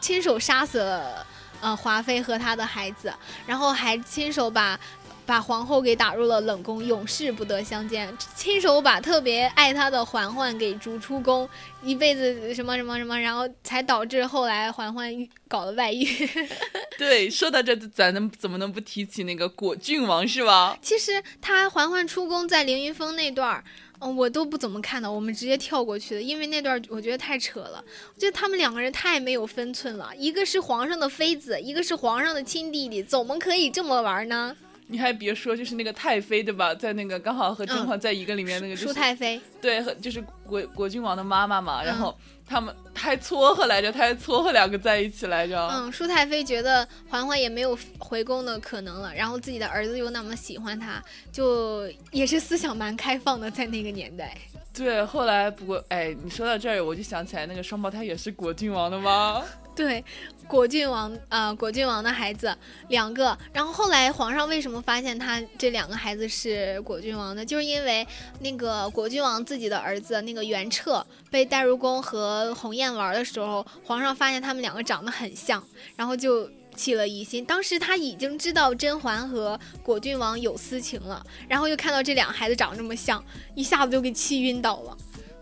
[0.00, 1.26] 亲手杀死了
[1.60, 3.12] 呃华妃和她的孩子，
[3.46, 4.78] 然后还亲手把。
[5.26, 8.16] 把皇后给打入了冷宫，永世不得相见。
[8.36, 11.48] 亲手把特别爱她的嬛嬛给逐出宫，
[11.82, 15.12] 一辈子什么什么什么，然后才导致后来嬛嬛
[15.48, 16.06] 搞了外遇。
[16.96, 20.78] 对，说到这，咱能怎么能不提起那个果郡王是吧？
[20.80, 23.64] 其实她嬛嬛出宫在凌云峰那段儿，
[23.98, 27.84] 嗯，我都不怎么看的，我们直接跳过去的，因为那段我觉得太扯了。
[28.14, 34.56] 我觉得他们两个人太没有分寸了，一个是皇上的妃子，一个是皇上的亲弟弟，怎么可以这么玩呢？
[34.88, 36.74] 你还别说，就是那个太妃对吧？
[36.74, 45.58] 在那个刚好和甄嬛在一个里面那个、就是舒太妃，对，和就是果果郡王的妈妈嘛，嗯然后他们他还撮合来着，他还撮合两个在一起来着。
[45.68, 54.36] 嗯，舒太妃觉得嬛嬛也没有回宫的可能了，然后自己的儿子又那么喜欢她，就也是思想蛮开放的，在那个年代。
[54.72, 59.42] 对，后来不过哎，你说到这儿，我就想起来那个双胞胎也是果郡王的吗？
[59.76, 60.02] 对，
[60.48, 62.56] 果郡王啊、呃，果郡王的孩子
[62.88, 67.44] 两个，然后后来皇上为什么发现他这两个孩子是果郡王呢？
[67.44, 68.04] 就是因为
[68.40, 75.62] 那个果郡王自己的儿子那个元彻被带入宫和鸿雁玩的时候，皇上发现他们两个长得很像，
[75.94, 76.50] 然后就。
[76.76, 84.94] 起了疑心，当时他已经知道甄嬛和果郡王有私情了，然后又看到这两个孩子长这么像，一下子就给气晕倒了。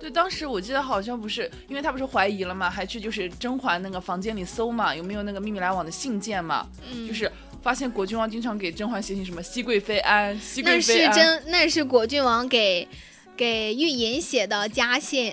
[0.04, 12.86] 对，当时我记得好像不是，因为他不是怀疑了嘛，还去就是甄嬛那个房间里搜嘛，有没有那个秘密来往的信件嘛，嗯，就是发现果郡王经常给甄嬛写信什么熹贵妃安，熹贵妃安，那是真，那是果郡王给
[13.34, 15.32] 给玉隐写的家信。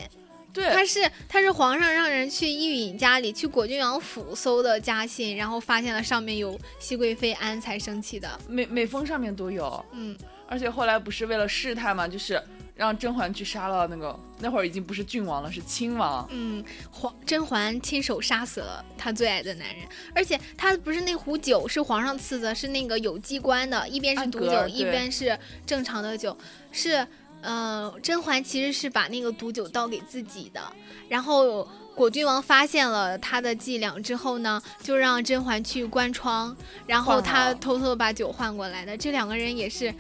[0.54, 8.40] 对，他是他是皇上让人去玉隐家里去果郡王府搜的家信，然后发现了上面有熹贵妃安才生气的。
[8.48, 12.42] 每每封上面都有，嗯，而且后来不是为了试探嘛，就是
[12.82, 16.28] 让甄嬛去杀了那个那会儿已经不是郡王了，是亲王。
[16.32, 26.36] 嗯，皇甄嬛亲手杀死了她最爱的男人，而且她不是那壶酒是皇上赐的，是那个有机关的，一边是毒酒，一边是正常的酒，
[26.72, 27.08] 是。
[27.44, 30.62] 呃，甄嬛其实是把那个毒酒倒给自己的，
[31.10, 38.96] 然后果郡王发现了他的伎俩之后呢，就让甄嬛去关窗，然后换他偷偷把酒换过来的。
[38.96, 39.92] 这两个人也是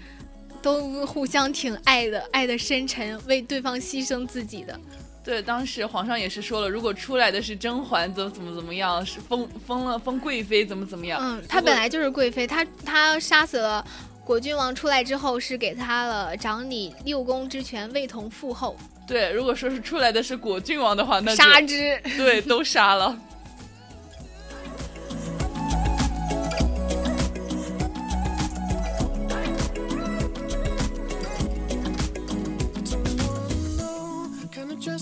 [0.61, 4.79] 都互相挺爱的，爱的深沉，为对方牺牲自己的。
[5.23, 11.19] 对，当时皇上也是说了，如果出来的是甄嬛，怎么怎么怎么样，是封封了封贵妃，怎么怎么样。
[11.21, 13.85] 嗯，她本来就是贵妃，她她杀死了
[14.25, 18.75] 果郡王出来之后，是给她了长理六宫之权，位同父后，
[19.07, 22.01] 对，如果说是出来的是果郡王的话，那杀之。
[22.17, 23.15] 对都杀了。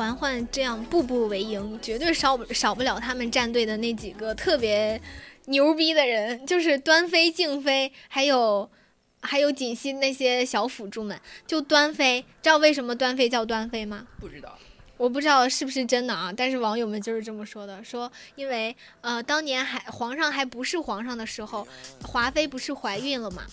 [0.00, 4.98] 环环这样步步为营，绝对少少不了他们战队的那几个特别
[5.44, 8.70] 牛逼的人，就是端妃、静妃，还有
[9.20, 11.20] 还有锦汐那些小辅助们。
[11.46, 14.06] 就端妃，知道为什么端妃叫端妃吗？
[14.18, 14.58] 不知道，
[15.00, 21.66] 我不知道是不是真的啊，但是网友们就是这么说的，说因为呃当年还皇上还不是皇上的时候，
[22.02, 23.46] 华妃不是怀孕了嘛，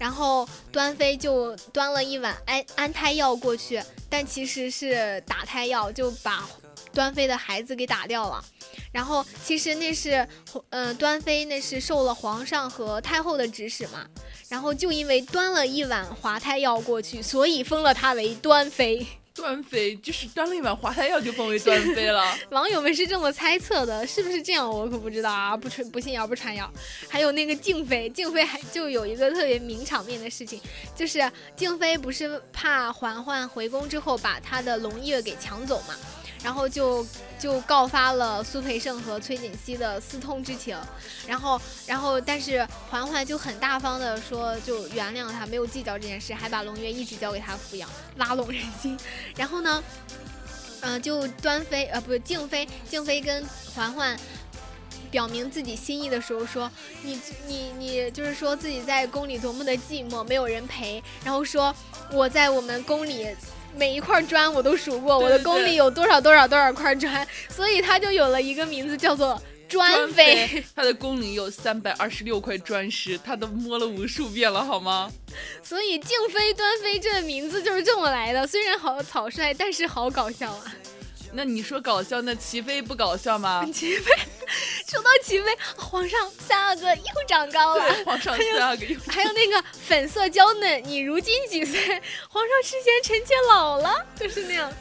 [0.00, 6.48] 然后端妃就端了一碗安安胎药过去，但其实是打胎药，就把
[6.94, 8.42] 端妃的孩子给打掉了。
[8.90, 10.26] 然后其实那是
[10.70, 14.06] 呃端妃那是受了皇上和太后的指使嘛，
[14.48, 19.06] 然后就因为端了一碗滑胎药过去，所以封了她为端妃。
[19.34, 22.22] 端妃就是端了一碗滑胎药就封为端妃了。
[22.50, 24.70] 网友们是这么猜测的，是不是这样？
[24.70, 26.72] 我可不知道啊，不传不信谣不传谣。
[27.08, 30.60] 还有那个静妃，静妃还就有一个特别名场面的事情，
[30.94, 35.96] 就是静妃不是怕嬛嬛回宫之后把她的龙月给抢走嘛，
[36.44, 37.04] 然后就
[37.38, 40.78] 就告发了苏培盛和崔槿汐的私通之情，
[41.26, 48.96] 然后然后但是嬛嬛就很大方的说就原谅他，没有计较这件事，还把胧月一直交给他抚养，拉拢人心。
[49.36, 49.82] 然后呢，
[50.82, 54.16] 嗯、就端妃呃不是静妃，静妃跟嬛嬛。
[55.10, 56.68] 表明自己心意的时候说，
[57.04, 61.72] 你你你就是说自己在宫里多么的寂寞，没有人陪，然后说
[62.10, 63.28] 我在我们宫里
[63.76, 70.10] 每一块砖我都数过，我的宫里有多少多少多少块砖，所以他就有了一个名字叫做砖。
[70.12, 75.10] 妃， 他的宫里有三百二十六块砖石，他都摸了无数遍了，好吗？
[75.62, 80.74] 所以静妃、端妃这名字就是这么来的，虽然好草率，但是好搞笑啊！
[81.36, 83.66] 那你说搞笑，那齐妃不搞笑吗？
[83.74, 84.12] 齐妃，
[84.86, 87.84] 说到齐妃，皇上三阿哥又长高了。
[88.04, 91.80] 皇上三阿哥又还有那个粉色娇嫩，你如今几岁？
[92.28, 94.72] 皇上之前臣妾老了，就是那样。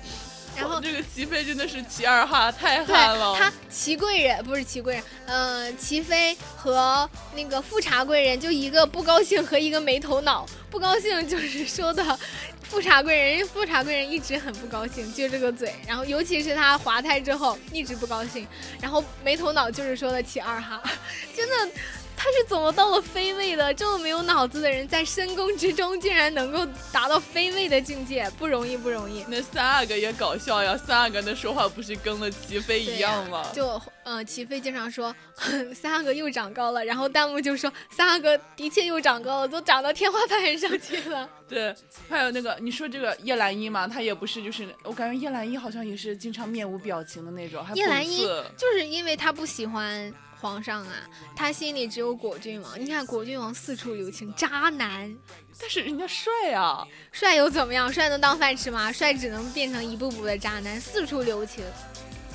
[0.55, 3.35] 然后这个齐妃真的是齐二哈，太对憨了。
[3.35, 10.45] 他齐贵人不是齐贵人，呃，齐妃和那个富察贵人就一个不高兴和一个没头脑。
[10.69, 12.19] 不高兴就是说的
[12.73, 18.47] 富察贵人，因为富察贵人一直很不高兴，就这个嘴，然后尤其是他滑胎之后一直不高兴。
[18.81, 20.81] 然后没头脑就是说的起二哈，
[21.37, 21.75] 真的。
[22.23, 23.73] 他是怎么到了妃位的？
[23.73, 29.25] 这么没有脑子的人，在深宫之中竟然能够达到妃位的境界，不容易，不容易。
[29.27, 33.45] 那三阿哥也搞笑呀，三阿哥那说话不是跟了齐妃一样吗？
[33.53, 35.13] 就呃，齐妃经常说
[35.75, 41.29] 三阿哥又长高了，然后弹幕就说三阿哥的确又长高了，都长到天花板上去了。
[41.45, 41.75] 对，
[42.07, 50.11] 还有那个你说这个叶澜依嘛，她也不是，就是我感觉叶澜依好像也是经常面无表情的那种，还叶澜依就是因为她不喜欢
[50.43, 50.93] 皇上啊，
[51.33, 52.77] 他心里只有果郡王。
[52.77, 55.15] 你看果郡王四处留情，渣男，
[55.57, 57.91] 但是人家帅啊，帅又怎么样？
[57.91, 58.91] 帅能当饭吃吗？
[58.91, 61.63] 帅只能变成一步步的渣男，四处留情。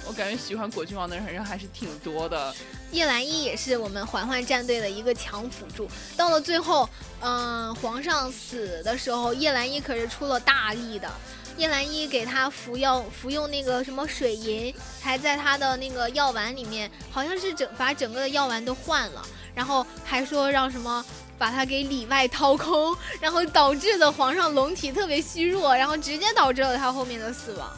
[0.07, 2.55] 我感觉喜欢果郡王的人还是挺多的。
[2.93, 5.87] 叶澜依也是我们嬛嬛战队的一个强辅助。
[6.17, 6.89] 到了最后，
[7.21, 11.13] 嗯、皇上死的时候，叶澜依可是出了大力的。
[11.59, 21.05] 叶澜依给他服药，服用那个什么水银，还在他的那个药丸里面，好像是整把整个的药丸都换了，然后还说让什么
[21.37, 27.69] 把他给里外掏空，然后导致的皇上龙体特别虚弱，然后直接导致了他后面的死亡。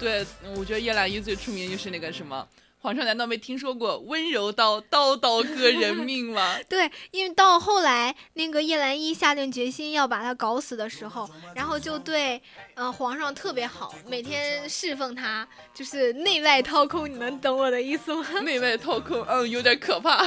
[0.00, 0.26] 对，
[0.56, 2.48] 我觉得叶澜依最出名就是那个什么。
[2.88, 6.56] 皇上难道没听说过温柔刀刀刀割人命吗？
[6.70, 12.40] 对，因为到后来那个叶澜依下定决心要把他搞死的时候，然后就对
[12.72, 18.24] 呃皇上特别好，每天侍奉他，就是内外掏空，你能懂我的意思吗？
[18.40, 20.24] 内外掏空，嗯，有点可怕。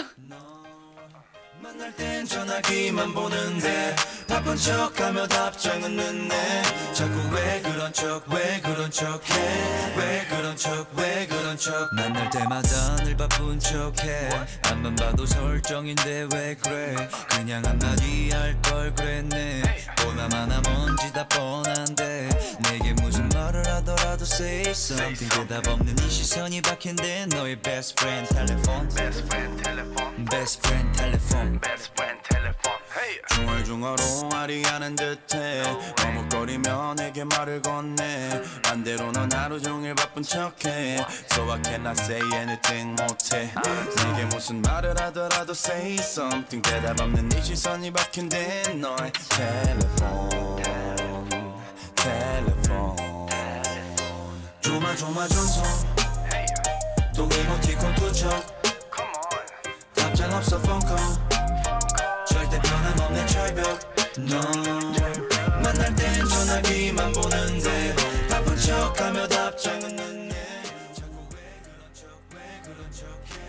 [1.62, 3.95] 만날 땐 전화기만 보는데
[4.28, 6.64] 바쁜 척하며 답장은 늦네.
[6.93, 9.93] 자꾸 왜 그런 척 왜 그런 척해?
[9.97, 11.72] 왜 그런 척 왜 그런 척?
[11.93, 14.30] 만날 때마다 늘 바쁜 척해.
[14.70, 16.95] 앞만 봐도 설정인데 왜 그래?
[17.30, 19.62] 그냥 한마디 할 걸 그랬네.
[19.97, 22.30] 보나마나 뭔지 다 뻔한데
[22.64, 25.30] 내게 무슨 말을 하더라도 say something.
[25.30, 28.89] 대답 없는 이 시선이 박힌 데 너의 best friend 텔레폰
[30.26, 35.63] best friend 텔레폰 best friend 텔레폰 텔레폰 중얼중얼 옹알이 하는 듯해.
[36.03, 38.41] 머뭇거리며 내게 말을 건네.
[38.63, 40.97] 반대로 넌 하루 종일 바쁜 척해.
[41.32, 43.51] So I cannot say anything 못해.
[43.95, 46.61] 내게 무슨 말을 하더라도 say something.
[46.61, 50.30] 대답 없는 이 시선이 박힌데 너의 텔레폰
[51.95, 52.95] 텔레폰
[54.61, 55.63] 조마조마존손
[57.15, 58.61] 또 이모티콘 투척
[60.20, 60.97] 답장 없어 폰콜
[62.28, 63.80] 절대 변함없는 철벽
[64.18, 64.41] 너
[65.62, 67.95] 만날 땐 전화기만 보는데
[68.30, 70.34] 바쁜 척하며 답장은 늦네
[70.95, 73.41] 자꾸 왜 그런 척왜 그런 척해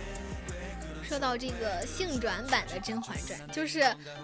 [0.51, 3.81] 왜 그런 说到这个性转版的《甄嬛传》，就是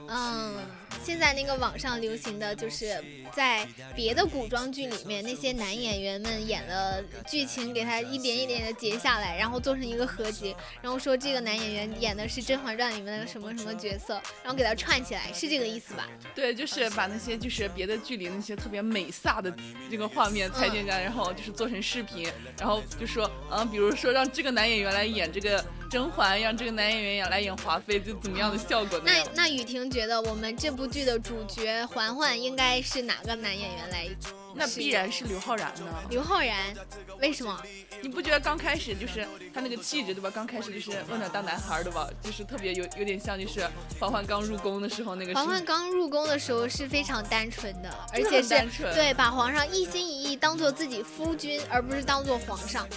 [0.10, 0.58] 嗯，
[1.05, 16.09] 现在那个网上流行的就是在别的古装剧里面，那些男演员们演的剧情给他一点一点的截下来，然后做成一个合集，然后说这个男演员演的是《甄嬛传》里面的什么什么角色，然后给他串起来，是这个意思吧？
[16.35, 19.53] 对，就是把那些就是别的剧里那些特别美飒的
[19.91, 22.29] 这个画面裁剪下来，然后就是做成视频，
[22.59, 29.49] 然后就说，嗯，比如说让这个男演员来演这个甄嬛，让这个男演员来演华妃，就怎么样的效果那那。
[29.49, 34.09] 那雨婷觉得我们这部剧的主角环环应该是哪个男演员来？
[34.55, 35.87] 那必然是刘昊然呢。
[36.11, 36.75] 刘昊然，
[37.21, 37.63] 为什么？
[38.03, 40.31] 你不觉得刚开始就是他那个气质对吧？
[40.35, 42.09] 刚开始就是忘点大男孩对吧？
[42.23, 43.69] 就是特别有有点像就是
[44.01, 45.35] 环环刚入宫的时候那个。
[45.35, 52.89] 环环刚入宫的时候是非常单纯的，而且是对把皇上一心一意当做自己夫君，而不是当做皇上。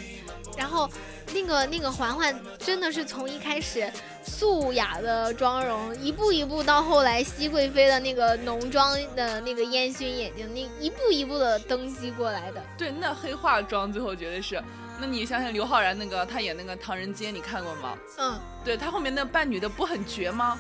[0.58, 0.90] 然后，
[1.34, 3.92] 那个那个嬛嬛真的是从一开始
[4.24, 12.62] 素雅的妆容，一步一步到后来熹贵妃的那个浓妆的那个烟熏眼睛，那一步一步的登基过来的。
[12.78, 14.62] 对，那黑化妆最后绝对是。
[15.00, 17.98] 那你想想刘昊然那个，他演那个《唐人街》，你看过吗？
[18.18, 18.40] 嗯。
[18.64, 20.60] 对他后面那扮女的不很绝吗？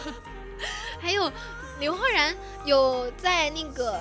[1.00, 1.30] 还有
[1.80, 3.92] 刘昊然有在那个。《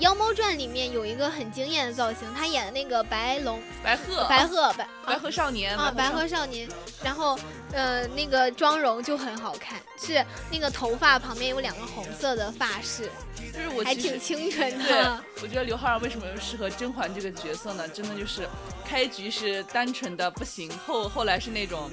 [0.00, 6.66] 妖猫传》里面有一个很惊艳的造型，他演的那个白龙、白鹤、白鹤、白白鹤少年啊，白鹤少年，
[7.04, 7.38] 然后
[7.72, 15.22] 呃，那个妆容就很好看，是那个头发旁边有两个红色的发饰，就是我还挺清纯的。
[15.42, 17.86] 我觉得刘昊然为什么适合甄嬛这个角色呢？
[17.88, 18.48] 真的就是
[18.84, 21.90] 开局是单纯的不行，后后来是那种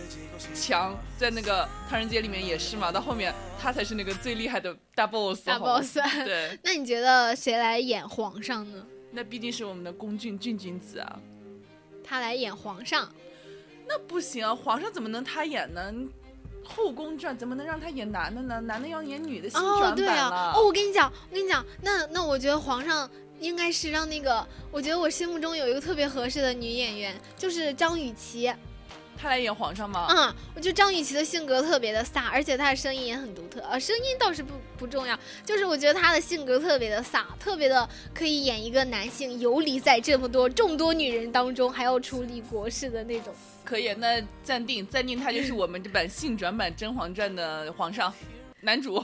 [0.55, 5.45] 强，在那个《唐人街》里面也是嘛，到后面他才是那个最厉害的大 boss。
[5.45, 5.97] 大 boss。
[6.25, 6.57] 对。
[6.63, 7.97] 那你觉得谁来演？
[7.97, 8.85] 演皇上呢？
[9.09, 11.19] 那毕竟是我们的宫俊俊君子啊，
[12.03, 13.11] 他来演皇上，
[13.87, 14.53] 那不行啊！
[14.53, 15.93] 皇上怎么能他演呢？
[16.63, 18.59] 后宫传怎么能让他演男的呢？
[18.61, 20.51] 男的要演女的，新转版了。
[20.53, 23.09] 哦，我跟你讲，我跟你讲，那那我觉得皇上
[23.39, 28.53] 应该是让那个，我觉得我心目中有一个特别合适的女演员，就是张雨绮。
[29.19, 30.07] 他来演皇上吗？
[30.09, 33.59] 嗯，我觉得张雨绮的性格特别的飒，而且她的声音也很独特。
[33.61, 43.33] 呃，声音倒是不不重要，就是我觉得她的性格特别的飒，特别的可以演一个男性游离在这么多众多女人当中，还要处理国事的那种。
[43.65, 48.13] 可以，那暂定暂定，他就是我们这版性转版《甄嬛传》的皇上，
[48.61, 49.03] 男主。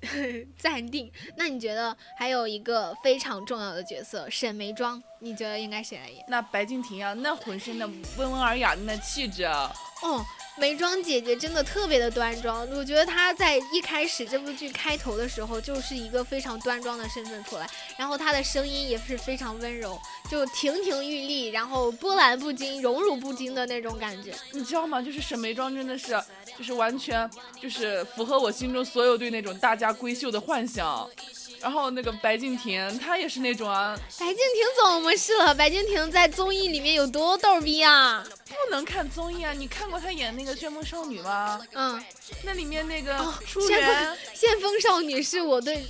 [0.58, 1.10] 暂定。
[1.36, 6.24] 那你觉得还有一个非常重要的角色沈眉庄，你觉得应该谁来演？
[6.28, 9.72] 那白敬亭啊，那浑身的温文尔雅的那气质啊。
[10.02, 10.24] 哦。
[10.58, 19.98] 眉庄姐姐真的特别的端庄，我觉得她在一开始这部剧开头的时候就是一个非常端庄的身份出来，然后她的声音也是非常温柔，
[20.30, 24.34] 就亭亭玉立，然后波澜不惊、荣辱不惊的那种感觉。
[24.52, 25.00] 你知道吗？
[25.00, 26.20] 就是沈眉庄真的是，
[26.56, 27.28] 就是完全
[27.60, 31.08] 就是符合我心中所有对那种大家闺秀的幻想。
[31.60, 33.98] 然后那个白敬亭，他也是那种啊。
[34.18, 35.54] 白敬亭怎么是了？
[35.54, 38.24] 白敬亭在综艺里面有多逗逼啊？
[38.46, 39.52] 不能看综艺啊！
[39.52, 41.60] 你看过他演那个《旋风少女》吗？
[41.72, 42.02] 嗯，
[42.44, 44.16] 那里面那个初原。
[44.34, 45.84] 旋风少女是我对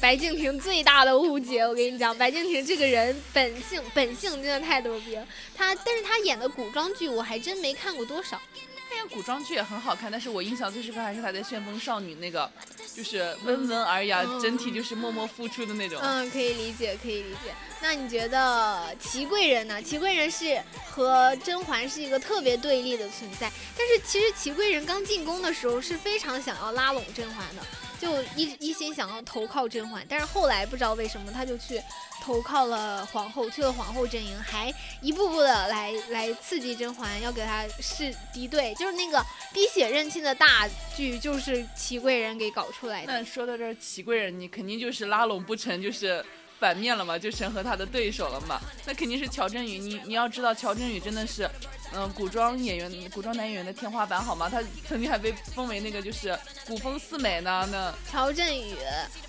[0.00, 1.62] 白敬亭最大的误解。
[1.62, 5.26] 我跟你讲，白敬亭这个人本性本性真的太逗逼了。
[5.54, 8.40] 他，但是他演的古装剧我还真没看过多少。
[8.96, 12.50] 演古装剧也很好看，但是我印象最深刻还是他在《旋风少女》那个，
[12.94, 16.00] 就是温文尔雅，整体就是默默付出的那种。
[16.02, 17.54] 嗯，可以理解，可以理解。
[17.80, 19.80] 那你觉得祺贵人呢？
[19.82, 27.62] 祺贵人是和甄嬛是一个特别对立的存在，但是其实祺贵人刚进宫的时候是非常想要拉拢甄嬛的。
[27.98, 31.80] 就一一心想要投靠甄嬛，但是后来不知道为什么他就去
[32.26, 39.24] 投靠了皇后，去了皇后阵营，还一步步的来来刺激甄嬛，要给她是敌对，就是那个
[39.54, 43.12] 滴血认亲的大剧，就是祺贵人给搞出来的。
[43.12, 46.24] 那说到这儿，祺贵人你肯定就是拉拢不成，就是。
[46.58, 48.60] 反面了嘛，就成和他的对手了嘛。
[48.86, 51.48] 那肯定是乔振宇，你你要知道，乔振宇真的是，
[51.94, 54.48] 嗯，古装演员、古装男演员的天花板，好吗？
[54.48, 57.68] 他曾经还被封为那个就是古风四美呢。
[57.70, 58.76] 那乔振宇，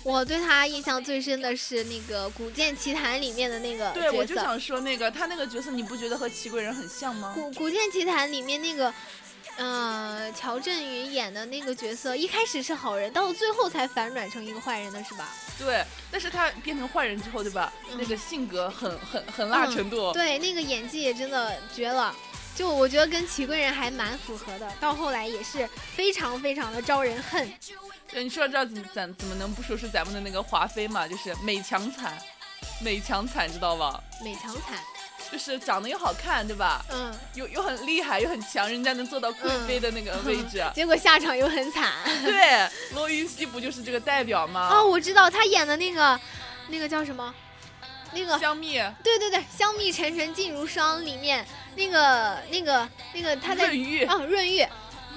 [0.02, 7.32] 我对他印象最深的是那个《古剑奇谭》里面的那个对，我就想说那个他那个角色，你不觉得和齐贵人很像吗？
[7.34, 8.92] 古《古剑奇谭》里面那个。
[9.60, 15.28] 嗯，乔振宇演的那个角色一开始是好人，到最后才反转成一个坏人的是吧？
[15.58, 17.72] 对，但是他变成坏人之后，对吧？
[17.96, 20.12] 那个性格很很很辣程度。
[20.12, 22.14] 对，那个演技也真的绝了，
[22.54, 24.72] 就我觉得跟齐贵人还蛮符合的。
[24.78, 27.52] 到后来也是非常非常的招人恨。
[28.08, 31.08] 对，你说到这怎怎么能不说是咱们的那个华妃嘛？
[31.08, 32.16] 就是美强惨，
[32.80, 34.00] 美强惨，知道吧？
[34.22, 34.78] 美强惨。
[35.30, 36.84] 就是长得又好看，对吧？
[36.90, 41.92] 嗯，又又很厉害，又很强，人家能做到贵妃的那个位置，结果下场又很惨。
[42.24, 44.70] 对，罗云熙不就是这个代表吗？
[44.72, 46.18] 哦，我知道他演的那个，
[46.68, 47.34] 那个叫什么？
[48.12, 48.78] 那个香蜜。
[49.02, 54.66] 对对对，香蜜沉沉烬如霜里面那个那个那个他在润玉啊润玉。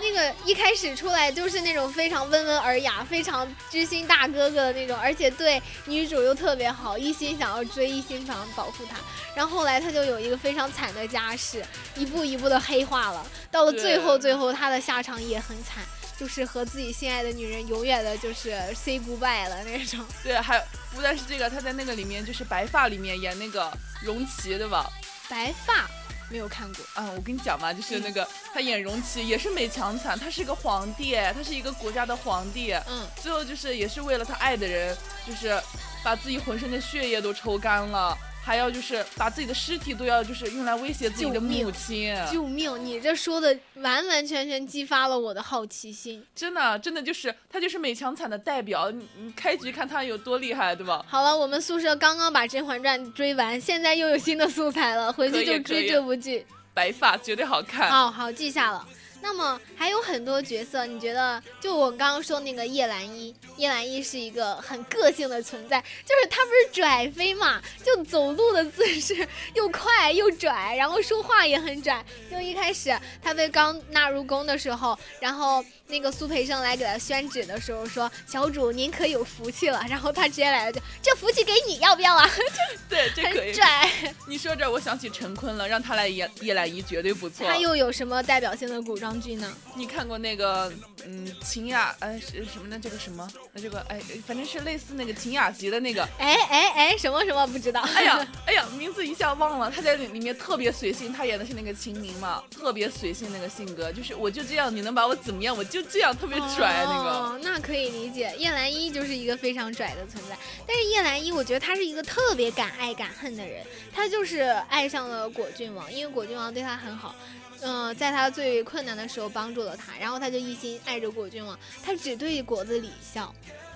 [0.02, 8.98] 那个一开始出来就是那种非常温文尔雅、非常知心大哥哥的那种，而且对女主又特别好，一心想要追，一心想要保护她。
[9.36, 11.64] 然后后来他就有一个非常惨的家世，
[11.96, 13.26] 一步一步的黑化了。
[13.50, 15.84] 到了最后，最后他的下场也很惨，
[16.20, 20.06] 就是和自己心爱的女人永远的就是 say goodbye 了那种。
[20.24, 23.72] 对，还有不但是这个，他在那个里面就是白发里面演那个
[24.02, 24.90] 容琪，对吧？
[25.30, 25.90] 白发
[26.32, 35.62] 没有看过，啊，我跟你讲嘛，就是那个他演容齐也是美强惨，他是一个皇帝，他是一个国家的皇帝，嗯，最后就是也是为了他爱的人，就是
[36.04, 38.18] 把自己浑身的血液都抽干了。
[38.44, 42.84] 还要就是把自己的尸体都要就是用来威胁自己的母亲，救命！
[42.84, 46.26] 你这说的完完全全激发了我的好奇心。
[46.36, 51.06] 真的真的就是他就是美强惨的代表，你你开局看他有多厉害，对吧？
[51.08, 56.46] 好了，我们宿舍刚刚把《甄嬛传》追完，现在又有新的素材了，回去就追这部剧。
[56.74, 57.90] 白发绝对好看。
[57.92, 58.88] 哦好记下了。
[59.22, 72.04] 那么还有很多角色，你觉得就我刚刚说那个叶澜依，叶澜依是一个很个性的存在，就是她不是拽飞嘛，就走路的姿势又快又拽，然后说话也很拽。
[72.30, 82.28] 就一开始她被刚纳入宫的时候，然后那个苏培盛来给他宣旨的时候说：“小主您可有福气了。”然后他直接来了句：“这福气给你要不要啊？”
[82.90, 83.54] 对，这可以很。
[83.54, 83.92] 拽。
[84.26, 87.46] 你说这，我想起陈坤了，让他来演叶澜依绝对不错。
[87.46, 89.54] 他又有什么代表性的古装剧呢？
[89.76, 90.72] 你看过那个
[91.06, 92.80] 嗯秦雅哎是什么呢？
[92.82, 93.30] 这个什么？
[93.52, 96.08] 那这个哎反正是类似那个秦雅集的那个。
[96.18, 97.82] 哎哎哎，什么什么不知道？
[97.96, 99.70] 哎呀 哎呀，名字一下忘了。
[99.70, 105.56] 他在里里面特别随性，他演的是那个秦明嘛，特别随性那个性格，就是我就这样，你能把我怎么样？
[105.58, 107.10] 我就这样，特别拽那个。
[107.10, 108.34] 哦，那可以理解。
[108.38, 113.66] 叶澜依就是一个非常拽的存在，但是叶澜依，我觉得她是一个特别敢爱敢恨的人。
[113.94, 117.16] 她就是爱上了果郡王，因为果郡王对她很好，
[117.62, 123.34] 嗯、在她最困难的时候帮助了她，然后她就一心爱着果郡王，她只对果子狸笑，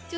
[0.09, 0.17] 就。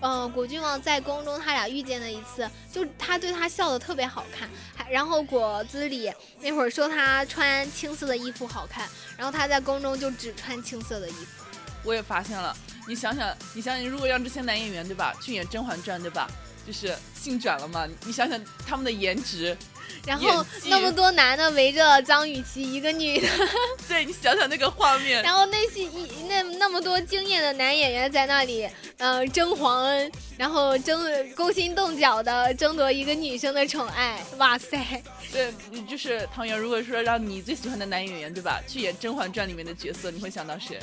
[0.00, 11.44] 嗯，果郡王在宫中，他俩遇见了一次，就他对他笑的特别好看，还然后果子狸那会儿说他穿青色的衣服好看，然后他在宫中就只穿青色的衣服。
[11.82, 12.54] 我也发现了，
[12.86, 16.28] 你想想，你想想，如果让这些男演员对吧，去演《甄嬛传》对吧，
[16.66, 17.86] 就是性转了嘛？
[18.04, 19.56] 你想想他们的颜值，
[20.04, 23.28] 然后那么多男的围着张雨绮一个女的，
[23.88, 28.68] 对你想想那个画面，然后那些一那那么多惊艳的男演员在那里，
[28.98, 31.00] 呃，争皇恩，然后争
[31.34, 35.02] 勾心斗角的争夺一个女生的宠爱，哇塞！
[35.32, 36.56] 对，你就是唐元。
[36.58, 40.78] 如果说让你最喜欢的男演员对吧，去演《甄嬛传》里面的角色，你会想到谁？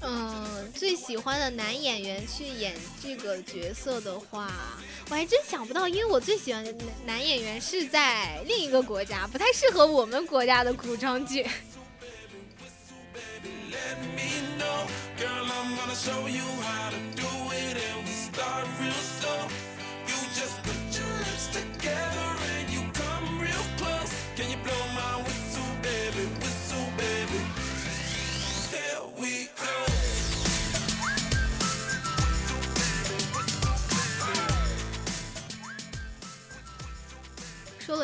[0.00, 4.50] 嗯，最喜欢的男演员去演这个角色的话，
[5.08, 6.72] 我还真想不到，因为我最喜欢的
[7.04, 11.46] 男演员是在另一个国家，不太适合我们国家的古装剧。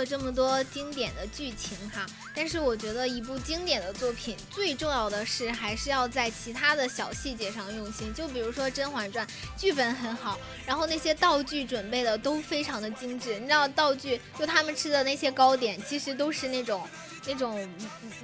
[0.03, 8.13] 了这么多经典的剧情哈，但是我觉得一部经典的作品最重要的是还是要在其他的小细节上用心。
[8.13, 9.25] 就比如说《甄嬛传》，
[9.57, 10.37] 剧本很好，
[10.67, 13.39] 然后那些道具准备的都非常的精致。
[13.39, 16.85] 你知道道具，就他们吃的那些糕点，其实都是那种。
[17.25, 17.69] 那种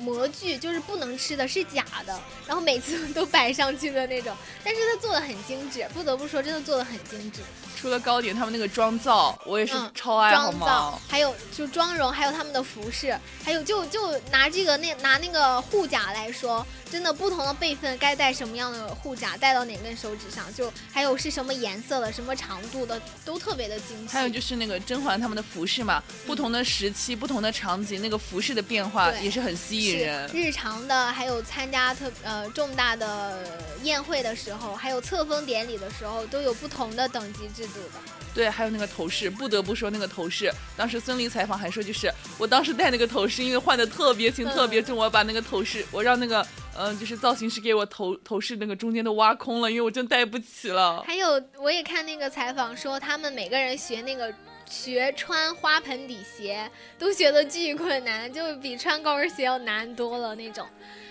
[0.00, 7.40] 模具就是不能吃的，是假的，然后每次都摆上去的那种，但是它做的很精致，不得不说，真的做的很精致。
[7.80, 24.08] 除了糕点，他们那个妆造，我也是嗯超爱，好妆造吗？，还有就妆容，还有他们的服饰，还有就就拿这个那拿那个护甲来说，真的不同的辈分该戴什么样的护甲，戴到哪根手指上，就还有是什么颜色的、什么长度的，都特别的精细。
[24.08, 30.28] 还有就是那个甄嬛他们的服饰嘛，不同的时期、不同的场景，那个服饰的变化也是很吸引人。
[30.32, 33.38] 日常的，还有参加特呃重大的
[33.82, 38.00] 宴会的时候，还有册封典礼的时候，都有不同的等级制度的。
[38.38, 42.08] 对，还有那个头饰，不得不说那个头饰，当时孙俪采访还说，就是
[42.38, 46.40] 我当时戴那个头饰，因为换的特别勤、嗯特别重，我把那个头饰，我让那个
[46.76, 51.02] 嗯、呃就是造型师给我头头饰那个中间都挖空了，因为我真戴不起了。
[51.02, 54.32] 还有，我也看那个采访说，他们每个人学那个
[54.70, 60.64] 学穿花盆底鞋都学的巨困难，就比穿高跟鞋要难多了那种。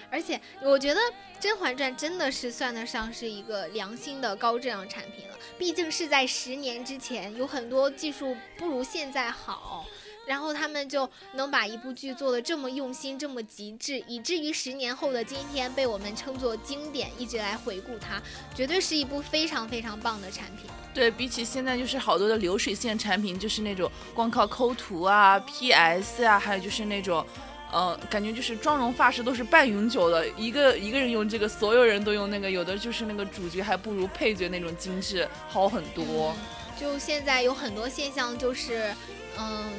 [0.09, 0.99] 而且我觉得
[1.39, 9.85] 《甄嬛传》真的是算得上是一个良心的高质量产品了，毕竟是在十年之前，有很多技术不如现在好。
[10.25, 18.21] 然后他们就能把一部剧做得这么用心、这么极致，以至于十年后的今天被我们称作经典，一直来回顾它，
[18.53, 20.65] 绝对是一部非常非常棒的产品。
[20.93, 27.25] 对比起现在就是好多的流水线产品，就是那种光靠抠图啊、PS 啊，还有就是那种。
[27.71, 36.35] 呃，感觉就是妆容发饰都是半永久的，一个一个人用这个，所有人都用那个，有的就是那个主角还不如配角那种精致好很多。
[36.79, 38.93] 就现在有很多现象，就是，
[39.37, 39.71] 嗯，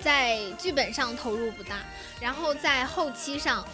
[0.00, 1.78] 在剧本上投入不大，
[2.20, 3.64] 然后在后期上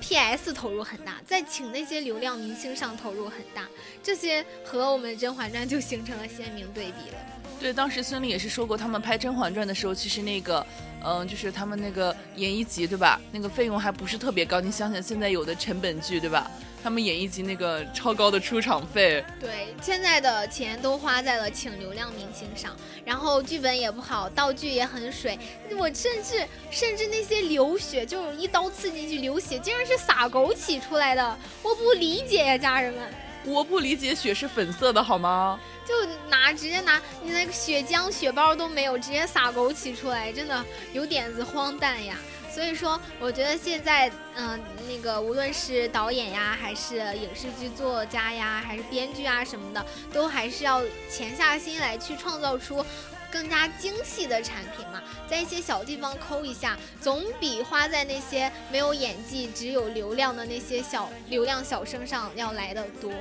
[0.00, 3.66] ，PS 投入很大，在请那些流量明星上投入很大，
[4.02, 7.18] 这些和我们《甄嬛传》就形成了鲜明对比了。
[7.60, 10.66] 对，当时孙俪也是说过，他们拍《甄嬛传》的时候，其实那个，
[11.04, 13.20] 嗯、就是他们那个演一集，对吧？
[13.30, 14.62] 那个费用还不是特别高。
[14.62, 16.50] 你想想，现在有的成本剧，对吧？
[16.82, 25.38] 他们演一集那个超高的出场费，对，现在的钱都花在了请流量明星上，然后剧本也不好，道具也很水。
[25.76, 33.02] 我甚至甚至那些流血，就一刀刺进去流血，竟然是撒枸杞出来的，我不理解呀，家人们。
[33.44, 35.58] 我不理解血是粉色的好吗？
[35.86, 35.94] 就
[36.28, 42.16] 拿直接拿你那个血浆、血包都没有，直接撒枸杞出来，真的有点子荒诞呀。
[42.52, 52.84] 所以说，我觉得现在，嗯、那个无论是导演呀，还是影视剧作家呀，还是编剧啊什么的，都还是要潜下心来去创造出
[53.30, 63.12] 更加精细的产品嘛，在一些小地方抠一下，总比花在那些没有演技、只有流量的那些小流量小生上要来的多。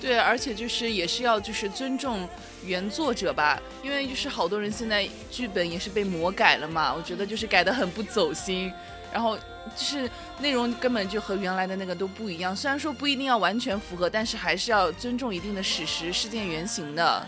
[0.00, 2.28] 对，而且就是也是要就是尊重
[2.62, 8.70] 原作者吧，因为就是好多人现在剧本也是被魔改了嘛，我觉得就是改得很不走心，
[9.10, 9.38] 然后
[9.74, 12.54] 就是内容根本就和原来的那个都不一样。
[12.54, 17.26] 虽然说不一定要完全符合，但是还是要尊重一定的史实事件原型的。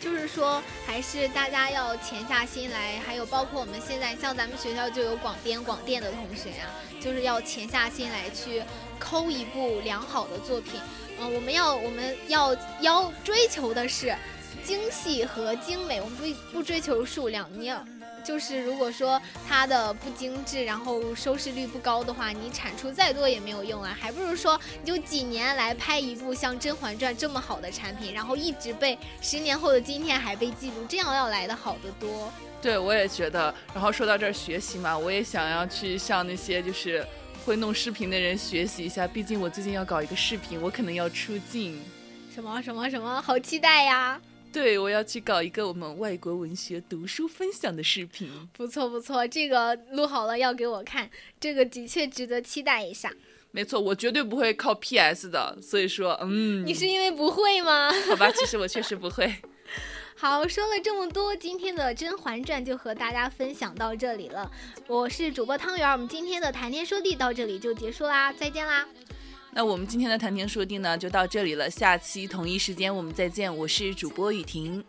[0.00, 8.62] 就是说，还是大家要潜下心来，还有包括我们现在像咱们学校就有广编广电的同学啊，就是要潜下心来去
[8.98, 10.80] 抠一部良好的作品。
[11.20, 14.16] 嗯、我们要我们要要追求的是
[14.64, 17.46] 精细和精美，我们不不追求数量。
[17.52, 17.84] 你要
[18.24, 32.32] 就是如果说它的不精致，然后收视率不高的话，你产出再多也没有用啊，还不如说你就几年来拍一部像《甄嬛传》这么好的产品，然后一直被十年后的今天还被记录，这样要来的好得多。
[32.62, 33.54] 对，我也觉得。
[33.72, 37.06] 然后说到这儿学习嘛，我也想要去向那些就是
[37.44, 41.80] 会弄视频的人学习一下，毕竟我最近要搞一个视频，我可能要出镜。
[42.34, 44.20] 什么什么什么，好期待呀！
[44.52, 48.28] 对，我要去搞一个我们外国文学读书分享的视频。
[48.52, 53.12] 不错不错，这个录好了要给我看，这个的确值得期待一下。
[53.52, 57.90] 没错，我绝对不会靠 PS 的，所以说，嗯，你是因为不会吗？
[58.08, 59.32] 好吧，其实我确实不会。
[60.16, 64.50] 好，说了这么多，今天的《甄嬛传》就和大家分享到这里了。
[64.86, 68.86] 我是主播汤圆儿，我们今天的谈天说地到这里就结束啦，再见啦！
[69.52, 71.68] 那我们今天的谈天说地呢，就到这里了。
[71.68, 74.82] 下期同一时间我们再见，我是主播雨婷。